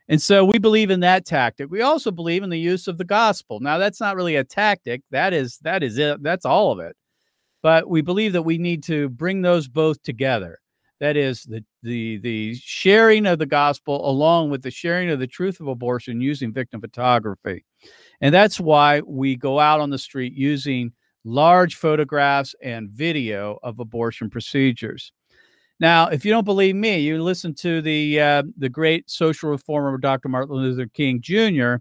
And 0.09 0.23
so 0.23 0.45
we 0.45 0.59
believe 0.59 0.91
in 0.91 1.01
that 1.01 1.27
tactic. 1.27 1.69
We 1.71 1.83
also 1.83 2.11
believe 2.11 2.43
in 2.43 2.51
the 2.51 2.59
use 2.59 2.87
of 2.87 2.97
the 2.97 3.05
gospel. 3.05 3.59
Now 3.61 3.79
that's 3.79 4.01
not 4.01 4.17
really 4.17 4.37
a 4.37 4.45
tactic. 4.45 5.03
That 5.11 5.33
is 5.33 5.59
that 5.59 5.83
is 5.83 5.99
it. 5.99 6.23
That's 6.23 6.47
all 6.47 6.71
of 6.73 6.79
it. 6.79 6.97
But 7.63 7.89
we 7.89 8.03
believe 8.03 8.33
that 8.35 8.43
we 8.43 8.59
need 8.59 8.85
to 8.85 9.09
bring 9.09 9.43
those 9.43 9.67
both 9.67 10.01
together. 10.03 10.61
That 11.01 11.17
is 11.17 11.43
the 11.43 11.65
the 11.83 12.19
the 12.19 12.55
sharing 12.55 13.27
of 13.27 13.39
the 13.39 13.47
gospel 13.47 14.09
along 14.09 14.51
with 14.51 14.63
the 14.63 14.71
sharing 14.71 15.11
of 15.11 15.19
the 15.19 15.27
truth 15.27 15.61
of 15.61 15.67
abortion 15.67 16.21
using 16.21 16.53
victim 16.53 16.81
photography. 16.81 17.65
And 18.21 18.35
that's 18.35 18.59
why 18.59 19.01
we 19.01 19.37
go 19.37 19.59
out 19.59 19.81
on 19.81 19.91
the 19.91 19.99
street 19.99 20.33
using 20.35 20.93
large 21.25 21.75
photographs 21.75 22.55
and 22.63 22.91
video 22.91 23.59
of 23.63 23.81
abortion 23.81 24.31
procedures. 24.31 25.13
Now, 25.79 26.09
if 26.09 26.25
you 26.25 26.31
don't 26.31 26.45
believe 26.45 26.75
me, 26.75 27.01
you 27.01 27.23
listen 27.23 27.55
to 27.57 27.83
the 27.83 28.21
uh, 28.21 28.43
the 28.57 28.71
great 28.71 29.11
social 29.11 29.51
reformer 29.51 29.99
Dr. 29.99 30.29
Martin 30.29 30.57
Luther 30.57 30.87
King 30.87 31.21
Jr., 31.21 31.77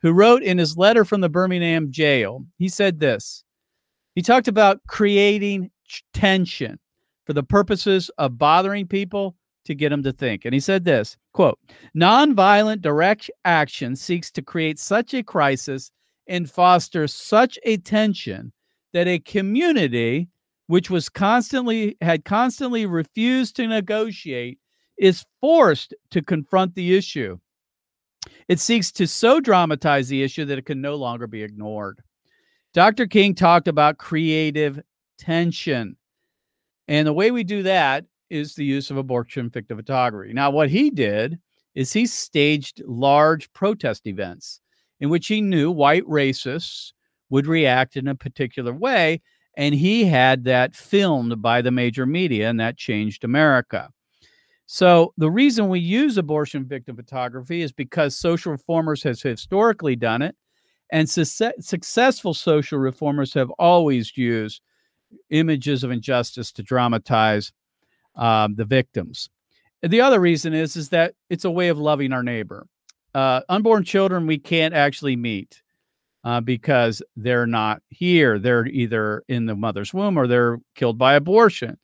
who 0.00 0.12
wrote 0.12 0.42
in 0.42 0.56
his 0.56 0.78
letter 0.78 1.04
from 1.04 1.20
the 1.20 1.28
Birmingham 1.28 1.90
jail. 1.90 2.46
He 2.56 2.68
said 2.68 3.00
this. 3.00 3.44
He 4.14 4.22
talked 4.22 4.48
about 4.48 4.80
creating 4.86 5.70
tension 6.14 6.78
for 7.26 7.34
the 7.34 7.42
purposes 7.42 8.10
of 8.16 8.38
bothering 8.38 8.86
people 8.86 9.36
to 9.64 9.74
get 9.74 9.92
him 9.92 10.02
to 10.02 10.12
think. 10.12 10.44
And 10.44 10.54
he 10.54 10.60
said 10.60 10.84
this 10.84 11.16
quote, 11.32 11.58
nonviolent 11.96 12.80
direct 12.80 13.30
action 13.44 13.96
seeks 13.96 14.30
to 14.32 14.42
create 14.42 14.78
such 14.78 15.14
a 15.14 15.22
crisis 15.22 15.90
and 16.26 16.50
foster 16.50 17.06
such 17.06 17.58
a 17.64 17.76
tension 17.78 18.52
that 18.92 19.08
a 19.08 19.18
community 19.18 20.28
which 20.66 20.90
was 20.90 21.08
constantly 21.08 21.96
had 22.00 22.24
constantly 22.24 22.86
refused 22.86 23.56
to 23.56 23.66
negotiate, 23.66 24.58
is 24.98 25.24
forced 25.40 25.94
to 26.10 26.22
confront 26.22 26.74
the 26.74 26.96
issue. 26.96 27.38
It 28.48 28.60
seeks 28.60 28.90
to 28.92 29.06
so 29.06 29.40
dramatize 29.40 30.08
the 30.08 30.22
issue 30.22 30.44
that 30.46 30.58
it 30.58 30.66
can 30.66 30.80
no 30.80 30.94
longer 30.94 31.26
be 31.26 31.42
ignored. 31.42 32.02
Dr. 32.72 33.06
King 33.06 33.34
talked 33.34 33.68
about 33.68 33.98
creative 33.98 34.80
tension. 35.18 35.96
And 36.88 37.06
the 37.06 37.12
way 37.12 37.30
we 37.30 37.44
do 37.44 37.62
that 37.64 38.04
is 38.34 38.54
the 38.54 38.64
use 38.64 38.90
of 38.90 38.96
abortion 38.96 39.48
victim 39.48 39.78
photography. 39.78 40.32
Now, 40.32 40.50
what 40.50 40.70
he 40.70 40.90
did 40.90 41.38
is 41.74 41.92
he 41.92 42.06
staged 42.06 42.82
large 42.86 43.52
protest 43.52 44.06
events 44.06 44.60
in 45.00 45.08
which 45.08 45.26
he 45.26 45.40
knew 45.40 45.70
white 45.70 46.04
racists 46.04 46.92
would 47.30 47.46
react 47.46 47.96
in 47.96 48.08
a 48.08 48.14
particular 48.14 48.72
way 48.72 49.20
and 49.56 49.74
he 49.74 50.04
had 50.04 50.44
that 50.44 50.74
filmed 50.74 51.40
by 51.40 51.62
the 51.62 51.70
major 51.70 52.06
media, 52.06 52.48
and 52.48 52.58
that 52.60 52.76
changed 52.76 53.24
America. 53.24 53.88
So 54.66 55.12
the 55.16 55.30
reason 55.30 55.68
we 55.68 55.80
use 55.80 56.18
abortion 56.18 56.64
victim 56.64 56.96
photography 56.96 57.62
is 57.62 57.72
because 57.72 58.16
social 58.16 58.52
reformers 58.52 59.02
has 59.02 59.22
historically 59.22 59.94
done 59.94 60.22
it, 60.22 60.34
and 60.90 61.08
su- 61.08 61.52
successful 61.60 62.34
social 62.34 62.78
reformers 62.78 63.34
have 63.34 63.50
always 63.58 64.16
used 64.16 64.60
images 65.30 65.84
of 65.84 65.90
injustice 65.90 66.50
to 66.52 66.62
dramatize 66.62 67.52
um, 68.16 68.54
the 68.54 68.64
victims. 68.64 69.28
The 69.82 70.00
other 70.00 70.20
reason 70.20 70.54
is 70.54 70.76
is 70.76 70.88
that 70.90 71.14
it's 71.28 71.44
a 71.44 71.50
way 71.50 71.68
of 71.68 71.78
loving 71.78 72.12
our 72.12 72.22
neighbor. 72.22 72.66
Uh, 73.14 73.42
unborn 73.48 73.84
children 73.84 74.26
we 74.26 74.38
can't 74.38 74.74
actually 74.74 75.14
meet 75.14 75.62
uh, 76.24 76.40
because 76.40 77.02
they're 77.16 77.46
not 77.46 77.82
here. 77.90 78.38
They're 78.38 78.66
either 78.66 79.22
in 79.28 79.46
the 79.46 79.54
mother's 79.54 79.92
womb 79.92 80.16
or 80.16 80.26
they're 80.26 80.58
killed 80.74 80.98
by 80.98 81.14
abortion. 81.14 81.78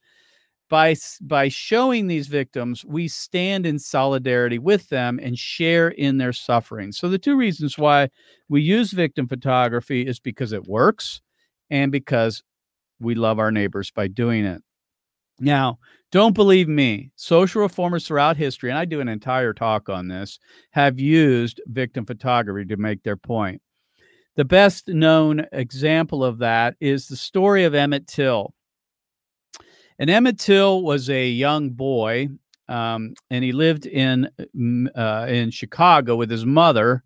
By, 0.70 0.94
by 1.20 1.48
showing 1.48 2.06
these 2.06 2.28
victims, 2.28 2.84
we 2.84 3.08
stand 3.08 3.66
in 3.66 3.80
solidarity 3.80 4.58
with 4.58 4.88
them 4.88 5.18
and 5.20 5.36
share 5.36 5.88
in 5.88 6.18
their 6.18 6.32
suffering. 6.32 6.92
So, 6.92 7.08
the 7.08 7.18
two 7.18 7.36
reasons 7.36 7.76
why 7.76 8.08
we 8.48 8.62
use 8.62 8.92
victim 8.92 9.26
photography 9.26 10.06
is 10.06 10.20
because 10.20 10.52
it 10.52 10.68
works 10.68 11.22
and 11.70 11.90
because 11.90 12.44
we 13.00 13.16
love 13.16 13.40
our 13.40 13.50
neighbors 13.50 13.90
by 13.90 14.06
doing 14.06 14.44
it. 14.44 14.62
Now, 15.40 15.78
don't 16.12 16.34
believe 16.34 16.68
me. 16.68 17.10
Social 17.16 17.62
reformers 17.62 18.06
throughout 18.06 18.36
history, 18.36 18.70
and 18.70 18.78
I 18.78 18.84
do 18.84 19.00
an 19.00 19.08
entire 19.08 19.52
talk 19.52 19.88
on 19.88 20.08
this, 20.08 20.38
have 20.72 20.98
used 20.98 21.60
victim 21.66 22.04
photography 22.04 22.66
to 22.68 22.76
make 22.76 23.02
their 23.02 23.16
point. 23.16 23.62
The 24.36 24.44
best 24.44 24.88
known 24.88 25.46
example 25.52 26.24
of 26.24 26.38
that 26.38 26.76
is 26.80 27.06
the 27.06 27.16
story 27.16 27.64
of 27.64 27.74
Emmett 27.74 28.06
Till. 28.06 28.54
And 29.98 30.10
Emmett 30.10 30.38
Till 30.38 30.82
was 30.82 31.10
a 31.10 31.28
young 31.28 31.70
boy, 31.70 32.28
um, 32.68 33.14
and 33.30 33.44
he 33.44 33.52
lived 33.52 33.86
in 33.86 34.30
uh, 34.96 35.26
in 35.28 35.50
Chicago 35.50 36.16
with 36.16 36.30
his 36.30 36.46
mother 36.46 37.02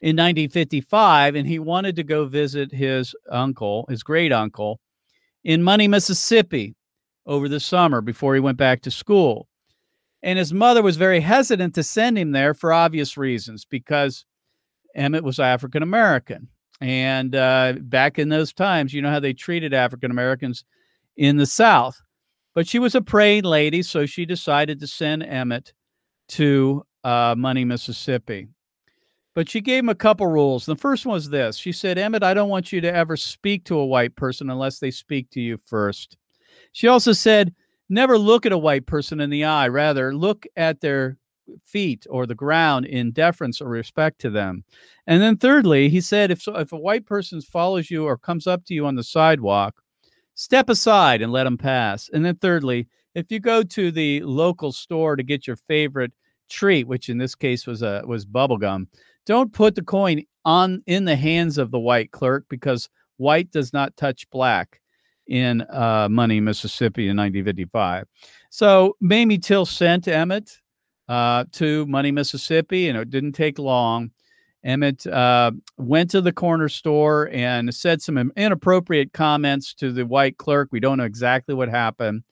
in 0.00 0.16
1955, 0.16 1.34
and 1.34 1.46
he 1.46 1.58
wanted 1.58 1.96
to 1.96 2.02
go 2.02 2.26
visit 2.26 2.72
his 2.72 3.14
uncle, 3.30 3.86
his 3.88 4.02
great 4.02 4.32
uncle, 4.32 4.80
in 5.44 5.62
Money, 5.62 5.86
Mississippi, 5.86 6.74
over 7.26 7.48
the 7.48 7.60
summer 7.60 8.00
before 8.00 8.34
he 8.34 8.40
went 8.40 8.58
back 8.58 8.82
to 8.82 8.90
school. 8.90 9.48
And 10.22 10.38
his 10.38 10.52
mother 10.52 10.82
was 10.82 10.96
very 10.96 11.20
hesitant 11.20 11.74
to 11.74 11.82
send 11.82 12.18
him 12.18 12.32
there 12.32 12.54
for 12.54 12.72
obvious 12.72 13.16
reasons 13.16 13.64
because 13.64 14.24
Emmett 14.94 15.24
was 15.24 15.38
African 15.38 15.82
American. 15.82 16.48
And 16.80 17.34
uh, 17.34 17.74
back 17.80 18.18
in 18.18 18.28
those 18.28 18.52
times, 18.52 18.92
you 18.92 19.02
know 19.02 19.10
how 19.10 19.20
they 19.20 19.32
treated 19.32 19.74
African 19.74 20.10
Americans 20.10 20.64
in 21.16 21.36
the 21.36 21.46
South. 21.46 22.00
But 22.54 22.68
she 22.68 22.78
was 22.78 22.94
a 22.94 23.02
praying 23.02 23.44
lady, 23.44 23.82
so 23.82 24.06
she 24.06 24.24
decided 24.24 24.80
to 24.80 24.86
send 24.86 25.22
Emmett 25.22 25.72
to 26.28 26.84
uh, 27.02 27.34
Money, 27.36 27.64
Mississippi. 27.64 28.48
But 29.34 29.48
she 29.48 29.60
gave 29.60 29.80
him 29.80 29.88
a 29.88 29.94
couple 29.96 30.28
rules. 30.28 30.64
The 30.64 30.76
first 30.76 31.04
one 31.04 31.14
was 31.14 31.28
this 31.28 31.56
She 31.56 31.72
said, 31.72 31.98
Emmett, 31.98 32.22
I 32.22 32.34
don't 32.34 32.48
want 32.48 32.72
you 32.72 32.80
to 32.80 32.94
ever 32.94 33.16
speak 33.16 33.64
to 33.64 33.78
a 33.78 33.86
white 33.86 34.14
person 34.14 34.48
unless 34.48 34.78
they 34.78 34.90
speak 34.90 35.30
to 35.30 35.40
you 35.40 35.58
first. 35.66 36.16
She 36.74 36.88
also 36.88 37.12
said, 37.12 37.54
Never 37.88 38.18
look 38.18 38.44
at 38.44 38.52
a 38.52 38.58
white 38.58 38.86
person 38.86 39.20
in 39.20 39.30
the 39.30 39.44
eye. 39.44 39.68
Rather, 39.68 40.14
look 40.14 40.46
at 40.56 40.80
their 40.80 41.18
feet 41.64 42.06
or 42.10 42.26
the 42.26 42.34
ground 42.34 42.86
in 42.86 43.12
deference 43.12 43.60
or 43.60 43.68
respect 43.68 44.20
to 44.22 44.30
them. 44.30 44.64
And 45.06 45.22
then 45.22 45.36
thirdly, 45.36 45.88
he 45.88 46.00
said 46.00 46.30
if 46.30 46.48
if 46.48 46.72
a 46.72 46.78
white 46.78 47.06
person 47.06 47.40
follows 47.40 47.90
you 47.90 48.04
or 48.04 48.16
comes 48.16 48.46
up 48.46 48.64
to 48.64 48.74
you 48.74 48.86
on 48.86 48.96
the 48.96 49.04
sidewalk, 49.04 49.82
step 50.34 50.68
aside 50.68 51.22
and 51.22 51.30
let 51.30 51.44
them 51.44 51.58
pass. 51.58 52.10
And 52.12 52.24
then 52.24 52.36
thirdly, 52.36 52.88
if 53.14 53.30
you 53.30 53.38
go 53.38 53.62
to 53.62 53.90
the 53.92 54.22
local 54.22 54.72
store 54.72 55.14
to 55.14 55.22
get 55.22 55.46
your 55.46 55.56
favorite 55.56 56.12
treat, 56.48 56.88
which 56.88 57.08
in 57.08 57.18
this 57.18 57.34
case 57.34 57.66
was 57.66 57.82
a 57.82 58.02
was 58.06 58.26
bubblegum, 58.26 58.86
don't 59.26 59.52
put 59.52 59.74
the 59.76 59.84
coin 59.84 60.22
on 60.44 60.82
in 60.86 61.04
the 61.04 61.16
hands 61.16 61.58
of 61.58 61.70
the 61.70 61.78
white 61.78 62.10
clerk 62.10 62.46
because 62.48 62.88
white 63.18 63.52
does 63.52 63.72
not 63.72 63.96
touch 63.96 64.28
black 64.30 64.80
in 65.26 65.62
uh, 65.70 66.08
Money, 66.10 66.40
Mississippi 66.40 67.04
in 67.04 67.16
1955. 67.16 68.06
So 68.50 68.96
Mamie 69.00 69.38
Till 69.38 69.66
sent 69.66 70.08
Emmett 70.08 70.50
uh, 71.08 71.44
to 71.52 71.86
Money, 71.86 72.12
Mississippi, 72.12 72.88
and 72.88 72.98
it 72.98 73.10
didn't 73.10 73.32
take 73.32 73.58
long. 73.58 74.10
Emmett 74.64 75.06
uh, 75.06 75.50
went 75.76 76.10
to 76.10 76.22
the 76.22 76.32
corner 76.32 76.68
store 76.68 77.28
and 77.32 77.74
said 77.74 78.00
some 78.00 78.32
inappropriate 78.36 79.12
comments 79.12 79.74
to 79.74 79.92
the 79.92 80.06
white 80.06 80.38
clerk. 80.38 80.68
We 80.72 80.80
don't 80.80 80.98
know 80.98 81.04
exactly 81.04 81.54
what 81.54 81.68
happened. 81.68 82.22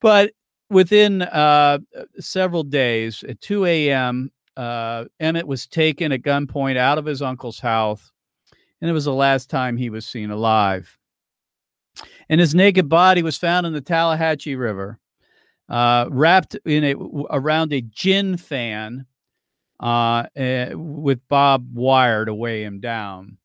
But 0.00 0.32
within 0.70 1.22
uh, 1.22 1.78
several 2.18 2.62
days, 2.62 3.24
at 3.28 3.40
2 3.40 3.66
a.m., 3.66 4.30
uh, 4.56 5.06
Emmett 5.18 5.46
was 5.46 5.66
taken 5.66 6.12
at 6.12 6.22
gunpoint 6.22 6.76
out 6.76 6.98
of 6.98 7.06
his 7.06 7.22
uncle's 7.22 7.58
house, 7.58 8.12
and 8.80 8.88
it 8.88 8.92
was 8.92 9.06
the 9.06 9.14
last 9.14 9.50
time 9.50 9.76
he 9.76 9.90
was 9.90 10.06
seen 10.06 10.30
alive. 10.30 10.98
And 12.28 12.40
his 12.40 12.54
naked 12.54 12.88
body 12.88 13.22
was 13.22 13.36
found 13.38 13.66
in 13.66 13.72
the 13.72 13.80
Tallahatchie 13.80 14.56
River, 14.56 14.98
uh, 15.68 16.06
wrapped 16.10 16.56
in 16.64 16.84
a 16.84 16.94
around 17.30 17.72
a 17.72 17.80
gin 17.82 18.36
fan 18.36 19.06
uh, 19.80 20.24
uh, 20.38 20.70
with 20.74 21.20
Bob 21.28 21.66
wire 21.74 22.24
to 22.24 22.34
weigh 22.34 22.62
him 22.62 22.80
down. 22.80 23.38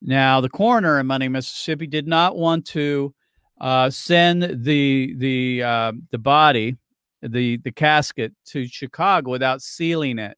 Now, 0.00 0.40
the 0.40 0.50
coroner 0.50 1.00
in 1.00 1.06
Money, 1.06 1.28
Mississippi, 1.28 1.86
did 1.86 2.06
not 2.06 2.36
want 2.36 2.66
to 2.66 3.14
uh, 3.60 3.90
send 3.90 4.64
the 4.64 5.14
the 5.16 5.62
uh, 5.62 5.92
the 6.10 6.18
body, 6.18 6.76
the 7.22 7.56
the 7.58 7.72
casket 7.72 8.32
to 8.46 8.66
Chicago 8.66 9.30
without 9.30 9.62
sealing 9.62 10.18
it. 10.18 10.36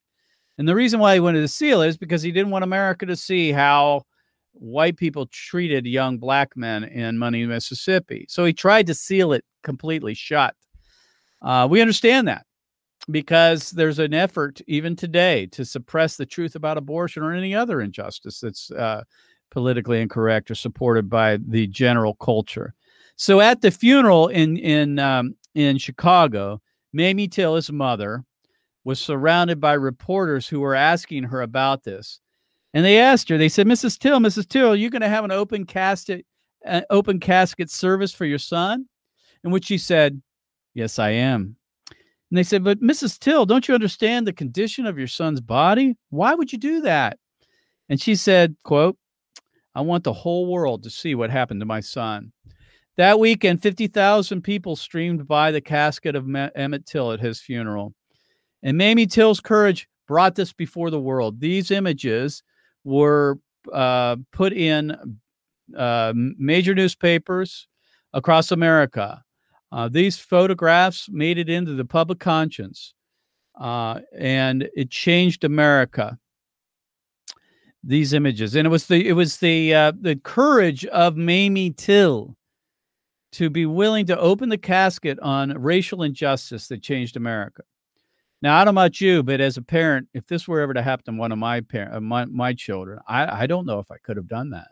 And 0.59 0.69
the 0.69 0.75
reason 0.75 1.01
why 1.01 1.15
he 1.15 1.21
wanted 1.21 1.43
to 1.43 1.49
seal 1.49 1.83
it 1.83 1.89
is 1.89 1.99
because 1.99 2.23
he 2.23 2.33
didn't 2.33 2.51
want 2.51 2.65
America 2.65 3.05
to 3.07 3.17
see 3.17 3.53
how 3.53 4.05
white 4.59 4.97
people 4.97 5.27
treated 5.27 5.87
young 5.87 6.19
black 6.19 6.57
men 6.57 6.85
in 6.85 7.19
Money, 7.19 7.45
Mississippi. 7.47 8.27
So 8.29 8.45
he 8.45 8.53
tried 8.53 8.87
to 8.89 8.95
seal 8.95 9.33
it 9.33 9.45
completely 9.63 10.15
shut. 10.15 10.55
Uh, 11.43 11.67
we 11.71 11.81
understand 11.81 12.29
that 12.29 12.47
because 13.11 13.71
there's 13.71 13.99
an 13.99 14.15
effort 14.15 14.61
even 14.67 14.97
today 14.97 15.47
to 15.47 15.65
suppress 15.65 16.17
the 16.17 16.27
truth 16.27 16.57
about 16.57 16.79
abortion 16.79 17.23
or 17.23 17.33
any 17.33 17.55
other 17.55 17.81
injustice 17.81 18.41
that's 18.41 18.71
uh, 18.73 19.03
politically 19.51 20.01
incorrect 20.01 20.51
or 20.51 20.55
supported 20.55 21.09
by 21.09 21.39
the 21.49 21.67
general 21.69 22.15
culture. 22.15 22.75
So 23.17 23.41
at 23.41 23.61
the 23.61 23.71
funeral 23.71 24.29
in 24.29 24.57
in 24.59 24.99
um, 24.99 25.37
in 25.55 25.79
Chicago, 25.79 26.61
Mamie 26.93 27.29
Till, 27.29 27.55
his 27.55 27.73
mother, 27.73 28.25
was 28.85 29.01
surrounded 29.01 29.61
by 29.61 29.73
reporters 29.73 30.47
who 30.47 30.61
were 30.61 30.75
asking 30.75 31.25
her 31.25 31.41
about 31.43 31.83
this, 31.85 32.21
and 32.75 32.85
they 32.85 32.99
asked 32.99 33.29
her. 33.29 33.39
They 33.39 33.49
said, 33.49 33.67
"Mrs. 33.67 33.99
Till, 33.99 34.19
Mrs. 34.19 34.49
Till, 34.49 34.73
are 34.73 34.77
you 34.77 34.91
going 34.91 35.03
to 35.03 35.09
have 35.09 35.25
an 35.25 35.33
open 35.33 35.67
casket, 35.67 36.27
uh, 36.67 36.83
open 36.91 37.21
casket 37.21 37.71
service 37.71 38.13
for 38.13 38.25
your 38.25 38.39
son?" 38.39 38.89
In 39.45 39.51
which 39.51 39.67
she 39.67 39.79
said, 39.79 40.21
"Yes, 40.75 40.99
I 40.99 41.11
am." 41.11 41.57
And 42.31 42.39
they 42.39 42.43
said, 42.43 42.65
But 42.65 42.81
Mrs. 42.81 43.19
Till, 43.19 43.47
don't 43.47 43.69
you 43.69 43.75
understand 43.75 44.27
the 44.27 44.33
condition 44.33 44.87
of 44.87 44.99
your 44.99 45.07
son's 45.07 45.41
body? 45.41 45.97
Why 46.11 46.35
would 46.35 46.53
you 46.53 46.59
do 46.59 46.81
that? 46.83 47.19
And 47.89 48.01
she 48.01 48.17
said, 48.17 48.57
quote, 48.65 48.97
I 49.75 49.83
want 49.83 50.05
the 50.05 50.13
whole 50.13 50.47
world 50.47 50.83
to 50.83 50.91
see 50.91 51.15
what 51.15 51.31
happened 51.31 51.61
to 51.61 51.67
my 51.67 51.81
son. 51.81 52.33
That 52.97 53.21
weekend, 53.21 53.63
50,000 53.63 54.43
people 54.43 54.75
streamed 54.75 55.29
by 55.29 55.51
the 55.51 55.61
casket 55.61 56.17
of 56.17 56.27
Emmett 56.35 56.87
Till 56.87 57.13
at 57.13 57.21
his 57.21 57.41
funeral. 57.41 57.95
And 58.63 58.79
Mamie 58.79 59.07
Till's 59.07 59.41
courage 59.41 59.87
brought 60.09 60.35
this 60.35 60.53
before 60.53 60.91
the 60.91 61.01
world. 61.01 61.39
These 61.39 61.71
images 61.71 62.43
were 62.87 63.39
uh, 63.73 64.17
put 64.33 64.53
in 64.53 65.19
uh, 65.77 66.13
major 66.15 66.75
newspapers 66.75 67.67
across 68.13 68.53
America. 68.53 69.23
Uh, 69.73 69.89
these 69.89 70.19
photographs 70.19 71.09
made 71.11 71.37
it 71.37 71.51
into 71.51 71.75
the 71.75 71.85
public 71.85 72.21
conscience, 72.21 72.95
uh, 73.61 74.01
and 74.17 74.69
it 74.75 74.91
changed 74.91 75.43
America. 75.43 76.19
These 77.83 78.13
images, 78.13 78.57
and 78.57 78.67
it 78.67 78.71
was 78.71 78.87
the 78.87 79.07
it 79.07 79.13
was 79.13 79.37
the 79.37 79.73
uh, 79.73 79.93
the 80.01 80.17
courage 80.17 80.85
of 80.87 81.17
Mamie 81.17 81.71
Till 81.71 82.37
to 83.33 83.49
be 83.49 83.65
willing 83.65 84.07
to 84.07 84.19
open 84.19 84.49
the 84.49 84.59
casket 84.59 85.21
on 85.21 85.51
racial 85.51 86.03
injustice 86.03 86.67
that 86.69 86.83
changed 86.83 87.17
America. 87.17 87.63
Now, 88.47 88.61
I 88.61 88.65
don't 88.65 88.77
know 88.77 88.83
about 88.83 89.01
you, 89.01 89.25
but 89.25 89.41
as 89.41 89.57
a 89.57 89.63
parent, 89.63 90.07
if 90.15 90.25
this 90.27 90.47
were 90.47 90.61
ever 90.61 90.73
to 90.73 90.81
happen 90.81 91.17
to 91.17 91.19
one 91.19 91.33
of 91.33 91.39
my 91.39 91.63
parent, 91.63 91.97
uh, 91.97 92.01
my, 92.01 92.27
my 92.27 92.53
children, 92.53 93.01
I, 93.09 93.43
I 93.43 93.47
don't 93.49 93.67
know 93.67 93.81
if 93.81 93.91
I 93.91 93.97
could 93.99 94.17
have 94.17 94.29
done 94.29 94.51
that. 94.51 94.69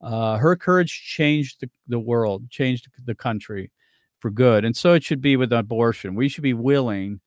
Uh, 0.00 0.36
her 0.36 0.54
courage 0.54 1.02
changed 1.04 1.56
the, 1.60 1.70
the 1.88 1.98
world, 1.98 2.48
changed 2.48 2.86
the 3.04 3.16
country, 3.16 3.72
for 4.20 4.30
good. 4.30 4.64
And 4.64 4.76
so 4.76 4.92
it 4.92 5.02
should 5.02 5.20
be 5.20 5.36
with 5.36 5.52
abortion. 5.52 6.14
We 6.14 6.28
should 6.28 6.44
be 6.44 6.54
willing 6.54 7.18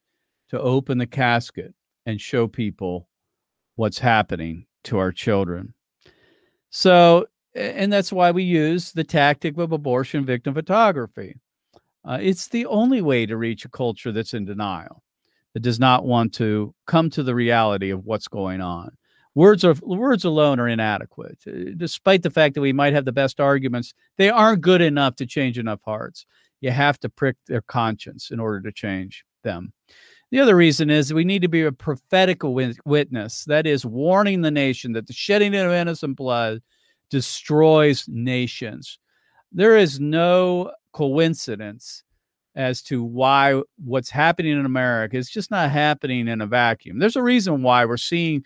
to 0.47 0.61
open 0.61 0.97
the 0.97 1.05
casket 1.05 1.73
and 2.05 2.21
show 2.21 2.47
people 2.47 3.09
what's 3.75 3.99
happening 3.99 4.65
to 4.85 4.97
our 4.97 5.11
children. 5.11 5.73
So, 6.69 7.25
and 7.53 7.91
that's 7.91 8.13
why 8.13 8.31
we 8.31 8.43
use 8.43 8.93
the 8.93 9.03
tactic 9.03 9.57
of 9.57 9.73
abortion 9.73 10.25
victim 10.25 10.53
photography. 10.53 11.35
Uh, 12.05 12.19
it's 12.21 12.47
the 12.47 12.65
only 12.67 13.01
way 13.01 13.25
to 13.25 13.35
reach 13.35 13.65
a 13.65 13.69
culture 13.69 14.13
that's 14.13 14.33
in 14.33 14.45
denial, 14.45 15.03
that 15.53 15.61
does 15.61 15.79
not 15.79 16.05
want 16.05 16.33
to 16.35 16.73
come 16.85 17.09
to 17.11 17.23
the 17.23 17.35
reality 17.35 17.89
of 17.89 18.05
what's 18.05 18.27
going 18.27 18.61
on. 18.61 18.91
Words 19.35 19.63
are 19.63 19.75
words 19.81 20.25
alone 20.25 20.59
are 20.59 20.67
inadequate. 20.67 21.37
Uh, 21.47 21.71
despite 21.77 22.23
the 22.23 22.29
fact 22.29 22.55
that 22.55 22.61
we 22.61 22.73
might 22.73 22.93
have 22.93 23.05
the 23.05 23.11
best 23.11 23.39
arguments, 23.39 23.93
they 24.17 24.29
aren't 24.29 24.61
good 24.61 24.81
enough 24.81 25.15
to 25.17 25.25
change 25.25 25.57
enough 25.57 25.79
hearts 25.85 26.25
you 26.61 26.71
have 26.71 26.99
to 26.99 27.09
prick 27.09 27.37
their 27.47 27.61
conscience 27.61 28.31
in 28.31 28.39
order 28.39 28.61
to 28.61 28.71
change 28.71 29.23
them. 29.43 29.73
The 30.31 30.39
other 30.39 30.55
reason 30.55 30.89
is 30.89 31.13
we 31.13 31.23
need 31.23 31.41
to 31.41 31.47
be 31.47 31.63
a 31.63 31.71
prophetic 31.71 32.43
witness, 32.43 33.45
that 33.45 33.65
is, 33.65 33.85
warning 33.85 34.41
the 34.41 34.51
nation 34.51 34.93
that 34.93 35.07
the 35.07 35.13
shedding 35.13 35.55
of 35.55 35.71
innocent 35.71 36.17
blood 36.17 36.61
destroys 37.09 38.05
nations. 38.07 38.99
There 39.51 39.75
is 39.75 39.99
no 39.99 40.71
coincidence 40.93 42.03
as 42.59 42.81
to 42.81 43.01
why 43.01 43.61
what's 43.85 44.09
happening 44.09 44.51
in 44.51 44.65
America 44.65 45.15
is 45.15 45.29
just 45.29 45.49
not 45.49 45.71
happening 45.71 46.27
in 46.27 46.41
a 46.41 46.45
vacuum. 46.45 46.99
There's 46.99 47.15
a 47.15 47.23
reason 47.23 47.63
why 47.63 47.85
we're 47.85 47.95
seeing 47.95 48.43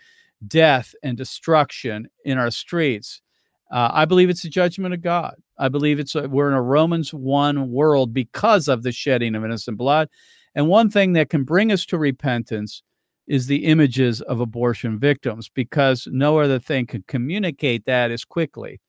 death 0.47 0.93
and 1.01 1.17
destruction 1.17 2.07
in 2.23 2.37
our 2.37 2.51
streets. 2.51 3.23
Uh, 3.71 3.89
I 3.91 4.05
believe 4.05 4.29
it's 4.29 4.45
a 4.45 4.49
judgment 4.49 4.93
of 4.93 5.01
God. 5.01 5.33
I 5.57 5.67
believe 5.67 5.97
it's 5.97 6.13
a, 6.13 6.29
we're 6.29 6.47
in 6.47 6.53
a 6.53 6.61
Romans 6.61 7.11
1 7.11 7.71
world 7.71 8.13
because 8.13 8.67
of 8.67 8.83
the 8.83 8.91
shedding 8.91 9.33
of 9.33 9.43
innocent 9.43 9.79
blood. 9.79 10.09
And 10.53 10.67
one 10.67 10.91
thing 10.91 11.13
that 11.13 11.31
can 11.31 11.43
bring 11.43 11.71
us 11.71 11.83
to 11.87 11.97
repentance 11.97 12.83
is 13.25 13.47
the 13.47 13.65
images 13.65 14.21
of 14.21 14.39
abortion 14.39 14.99
victims 14.99 15.49
because 15.49 16.07
no 16.11 16.37
other 16.37 16.59
thing 16.59 16.85
can 16.85 17.03
communicate 17.07 17.85
that 17.85 18.11
as 18.11 18.25
quickly 18.25 18.79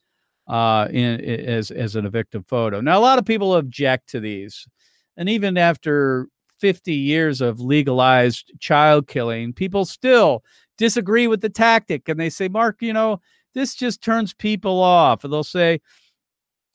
uh, 0.49 0.87
in, 0.91 1.19
as, 1.25 1.71
as 1.71 1.97
an 1.97 2.11
victim 2.11 2.43
photo. 2.43 2.83
Now, 2.83 2.99
a 2.99 3.01
lot 3.01 3.19
of 3.19 3.25
people 3.25 3.55
object 3.55 4.11
to 4.11 4.21
these. 4.21 4.67
And 5.17 5.29
even 5.29 5.57
after 5.57 6.29
50 6.59 6.93
years 6.93 7.41
of 7.41 7.61
legalized 7.61 8.53
child 8.61 9.07
killing, 9.07 9.53
people 9.53 9.85
still 9.85 10.43
disagree 10.79 11.27
with 11.27 11.41
the 11.41 11.49
tactic. 11.49 12.09
And 12.09 12.19
they 12.19 12.31
say, 12.31 12.49
Mark, 12.49 12.79
you 12.81 12.93
know, 12.93 13.21
this 13.55 13.75
just 13.75 14.03
turns 14.03 14.35
people 14.35 14.81
off. 14.81 15.25
And 15.25 15.33
they'll 15.33 15.45
say, 15.45 15.81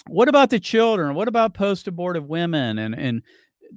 what 0.08 0.30
about 0.30 0.50
the 0.50 0.60
children? 0.60 1.16
What 1.16 1.28
about 1.28 1.54
post 1.54 1.88
abortive 1.88 2.28
women? 2.28 2.80
And 2.80 2.96
and 2.96 3.22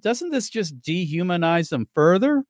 doesn't 0.01 0.31
this 0.31 0.49
just 0.49 0.81
dehumanize 0.81 1.69
them 1.69 1.87
further? 1.93 2.45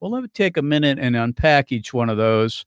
Well, 0.00 0.10
let 0.10 0.22
me 0.22 0.28
take 0.32 0.56
a 0.56 0.62
minute 0.62 0.98
and 0.98 1.16
unpack 1.16 1.72
each 1.72 1.94
one 1.94 2.10
of 2.10 2.16
those. 2.16 2.66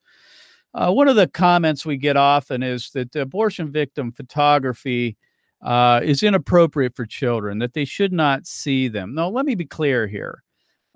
Uh, 0.74 0.91
one 0.91 1.08
of 1.08 1.17
the 1.17 1.28
comments 1.28 1.86
we 1.86 1.97
get 1.97 2.15
often 2.15 2.63
is 2.63 2.91
that 2.91 3.15
abortion 3.15 3.71
victim 3.71 4.12
photography 4.12 5.17
uh, 5.62 6.02
is 6.04 6.24
inappropriate 6.24 6.95
for 6.95 7.06
children, 7.06 7.60
that 7.60 7.74
they 7.74 7.86
should 7.86 8.13
not 8.13 8.47
see 8.47 8.88
them. 8.88 9.13
No, 9.13 9.30
let 9.30 9.45
me 9.45 9.56
be 9.56 9.65
clear 9.65 10.08
here. 10.08 10.43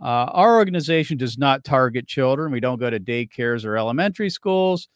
Uh, 0.02 0.28
our 0.32 0.56
organization 0.56 1.18
does 1.18 1.38
not 1.38 1.64
target 1.64 2.08
children. 2.08 2.52
We 2.52 2.60
don't 2.60 2.80
go 2.80 2.90
to 2.90 3.00
daycares 3.00 3.66
or 3.66 3.78
elementary 3.78 4.30
schools. 4.30 4.90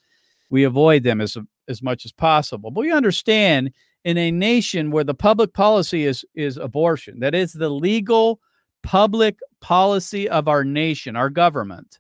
We 0.50 0.64
avoid 0.64 1.04
them 1.04 1.22
as, 1.22 1.38
as 1.68 1.82
much 1.82 2.04
as 2.06 2.12
possible. 2.12 2.72
But 2.72 2.82
we 2.82 2.92
understand 2.92 3.72
in 4.04 4.18
a 4.18 4.32
nation 4.32 4.92
where 4.92 5.04
the 5.04 5.14
public 5.14 5.54
policy 5.54 6.06
is 6.06 6.26
is 6.36 6.58
abortion 6.58 7.20
that 7.20 7.36
is 7.36 7.54
the 7.54 7.70
legal 7.70 8.40
public 8.82 9.38
policy 9.60 10.30
of 10.30 10.48
our 10.48 10.64
nation 10.64 11.16
our 11.16 11.30
government 11.30 12.00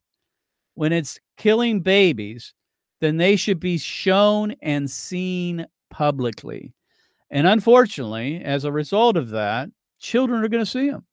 when 0.75 0.93
it's 0.93 1.19
killing 1.37 1.81
babies 1.81 2.53
then 3.01 3.17
they 3.17 3.35
should 3.35 3.59
be 3.59 3.77
shown 3.77 4.55
and 4.61 4.89
seen 4.89 5.65
publicly 5.89 6.73
and 7.31 7.47
unfortunately 7.47 8.41
as 8.43 8.63
a 8.63 8.71
result 8.71 9.17
of 9.17 9.29
that 9.29 9.69
children 9.99 10.43
are 10.43 10.47
going 10.47 10.63
to 10.63 10.69
see 10.69 10.89
them 10.89 11.05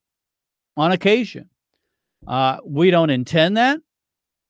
on 0.77 0.93
occasion. 0.93 1.51
Uh, 2.27 2.59
we 2.65 2.91
don't 2.91 3.11
intend 3.11 3.57
that, 3.57 3.81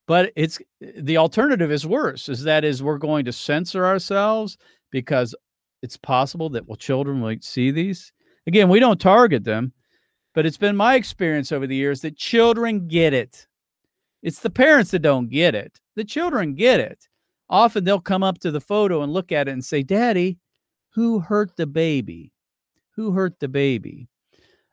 but 0.07 0.33
it's 0.37 0.59
the 0.81 1.17
alternative 1.17 1.71
is 1.71 1.87
worse. 1.87 2.29
Is 2.29 2.45
that 2.45 2.65
is 2.65 2.83
we're 2.83 2.99
going 2.99 3.25
to 3.25 3.33
censor 3.33 3.85
ourselves 3.85 4.57
because 4.91 5.35
it's 5.83 5.97
possible 5.97 6.49
that 6.51 6.67
well 6.67 6.77
children 6.77 7.21
might 7.21 7.45
see 7.45 7.71
these. 7.71 8.13
Again, 8.47 8.69
we 8.69 8.81
don't 8.81 9.01
target 9.01 9.45
them, 9.45 9.73
but 10.35 10.47
it's 10.47 10.57
been 10.57 10.77
my 10.77 10.95
experience 10.95 11.51
over 11.51 11.67
the 11.67 11.77
years 11.77 12.01
that 12.03 12.17
children 12.17 12.87
get 12.87 13.13
it. 13.13 13.47
It's 14.23 14.41
the 14.41 14.51
parents 14.51 14.91
that 14.93 15.01
don't 15.01 15.29
get 15.29 15.55
it. 15.55 15.81
The 15.97 16.05
children 16.05 16.55
get 16.55 16.81
it. 16.81 17.09
Often 17.49 17.85
they'll 17.85 18.01
come 18.01 18.23
up 18.23 18.39
to 18.39 18.51
the 18.51 18.61
photo 18.61 19.03
and 19.03 19.13
look 19.13 19.33
at 19.33 19.49
it 19.49 19.53
and 19.53 19.65
say, 19.65 19.83
"Daddy, 19.83 20.39
who 20.97 21.21
hurt 21.21 21.57
the 21.57 21.67
baby? 21.69 22.33
Who 22.97 23.13
hurt 23.13 23.39
the 23.39 23.49
baby?" 23.49 24.09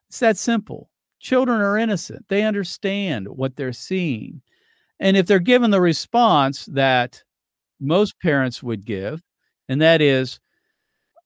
It's 0.09 0.19
that 0.19 0.38
simple. 0.38 0.89
Children 1.19 1.62
are 1.62 1.77
innocent. 1.77 2.25
They 2.29 2.43
understand 2.43 3.27
what 3.27 3.55
they're 3.55 3.73
seeing. 3.73 4.41
And 4.99 5.15
if 5.15 5.27
they're 5.27 5.39
given 5.39 5.71
the 5.71 5.81
response 5.81 6.65
that 6.67 7.23
most 7.79 8.19
parents 8.19 8.63
would 8.63 8.86
give, 8.86 9.21
and 9.69 9.81
that 9.81 10.01
is, 10.01 10.39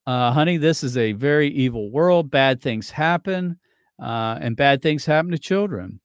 uh, 0.05 0.31
honey, 0.31 0.57
this 0.57 0.83
is 0.83 0.97
a 0.97 1.13
very 1.13 1.49
evil 1.49 1.91
world. 1.91 2.31
Bad 2.31 2.61
things 2.61 2.89
happen, 2.89 3.59
uh, 4.01 4.39
and 4.41 4.55
bad 4.55 4.81
things 4.81 5.05
happen 5.05 5.31
to 5.31 5.39
children. 5.39 5.99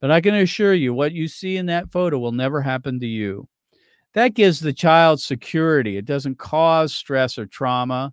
But 0.00 0.10
I 0.10 0.20
can 0.20 0.34
assure 0.34 0.74
you, 0.74 0.94
what 0.94 1.12
you 1.12 1.28
see 1.28 1.56
in 1.56 1.66
that 1.66 1.92
photo 1.92 2.18
will 2.18 2.32
never 2.32 2.62
happen 2.62 2.98
to 3.00 3.06
you. 3.06 3.48
That 4.14 4.34
gives 4.34 4.60
the 4.60 4.72
child 4.72 5.20
security. 5.20 5.96
It 5.96 6.06
doesn't 6.06 6.38
cause 6.38 6.94
stress 6.94 7.38
or 7.38 7.46
trauma 7.46 8.12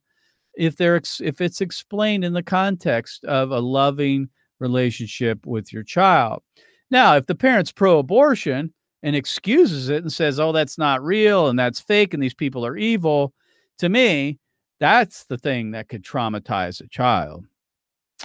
if 0.60 0.76
they're 0.76 1.02
if 1.22 1.41
it's 1.41 1.62
explained 1.62 2.24
in 2.26 2.34
the 2.34 2.43
context 2.43 3.24
of 3.24 3.52
a 3.52 3.60
loving 3.60 4.30
relationship 4.60 5.45
with 5.45 5.72
your 5.72 5.84
child. 5.84 6.43
Now, 6.91 7.15
if 7.15 7.26
the 7.26 7.36
parent's 7.36 7.72
pro 7.72 8.00
abortion 8.00 8.74
and 9.02 9.15
excuses 9.15 9.89
it 9.89 10.04
and 10.04 10.12
says, 10.12 10.39
oh, 10.39 10.52
that's 10.52 10.78
not 10.78 11.02
real 11.02 11.48
and 11.48 11.58
that's 11.58 11.80
fake 11.80 12.13
and 12.13 12.22
these 12.22 12.34
people 12.34 12.65
are 12.65 12.76
evil, 12.76 13.34
to 13.78 13.88
me, 13.88 14.38
that's 14.82 15.24
the 15.26 15.38
thing 15.38 15.72
that 15.72 15.88
could 15.88 16.04
traumatize 16.04 16.82
a 16.82 16.88
child, 16.89 17.45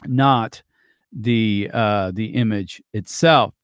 not 0.07 0.63
the 1.13 1.71
uh, 1.73 2.11
the 2.13 2.27
image 2.35 2.83
itself. 2.93 3.55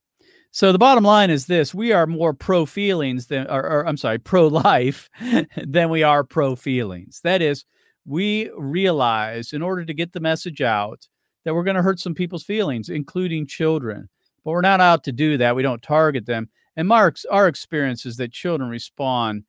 So 0.51 0.71
the 0.71 0.77
bottom 0.77 1.03
line 1.03 1.29
is 1.29 1.45
this: 1.45 1.73
we 1.73 1.91
are 1.91 2.07
more 2.07 2.33
pro 2.33 2.65
feelings 2.65 3.27
than, 3.27 3.47
or, 3.47 3.65
or 3.65 3.87
I'm 3.87 3.97
sorry, 3.97 4.19
pro 4.19 4.47
life 4.47 5.09
than 5.65 5.89
we 5.89 6.03
are 6.03 6.23
pro 6.23 6.55
feelings. 6.55 7.19
That 7.23 7.41
is, 7.41 7.65
we 8.05 8.49
realize 8.57 9.53
in 9.53 9.61
order 9.61 9.85
to 9.85 9.93
get 9.93 10.13
the 10.13 10.19
message 10.19 10.61
out 10.61 11.07
that 11.45 11.53
we're 11.53 11.63
going 11.63 11.75
to 11.75 11.83
hurt 11.83 11.99
some 11.99 12.13
people's 12.13 12.43
feelings, 12.43 12.89
including 12.89 13.47
children. 13.47 14.09
But 14.43 14.51
we're 14.51 14.61
not 14.61 14.81
out 14.81 15.03
to 15.05 15.11
do 15.11 15.37
that. 15.37 15.55
We 15.55 15.63
don't 15.63 15.81
target 15.81 16.25
them. 16.25 16.49
And 16.75 16.87
Mark's 16.87 17.25
our 17.25 17.47
experience 17.47 18.05
is 18.05 18.17
that 18.17 18.31
children 18.31 18.69
respond 18.69 19.43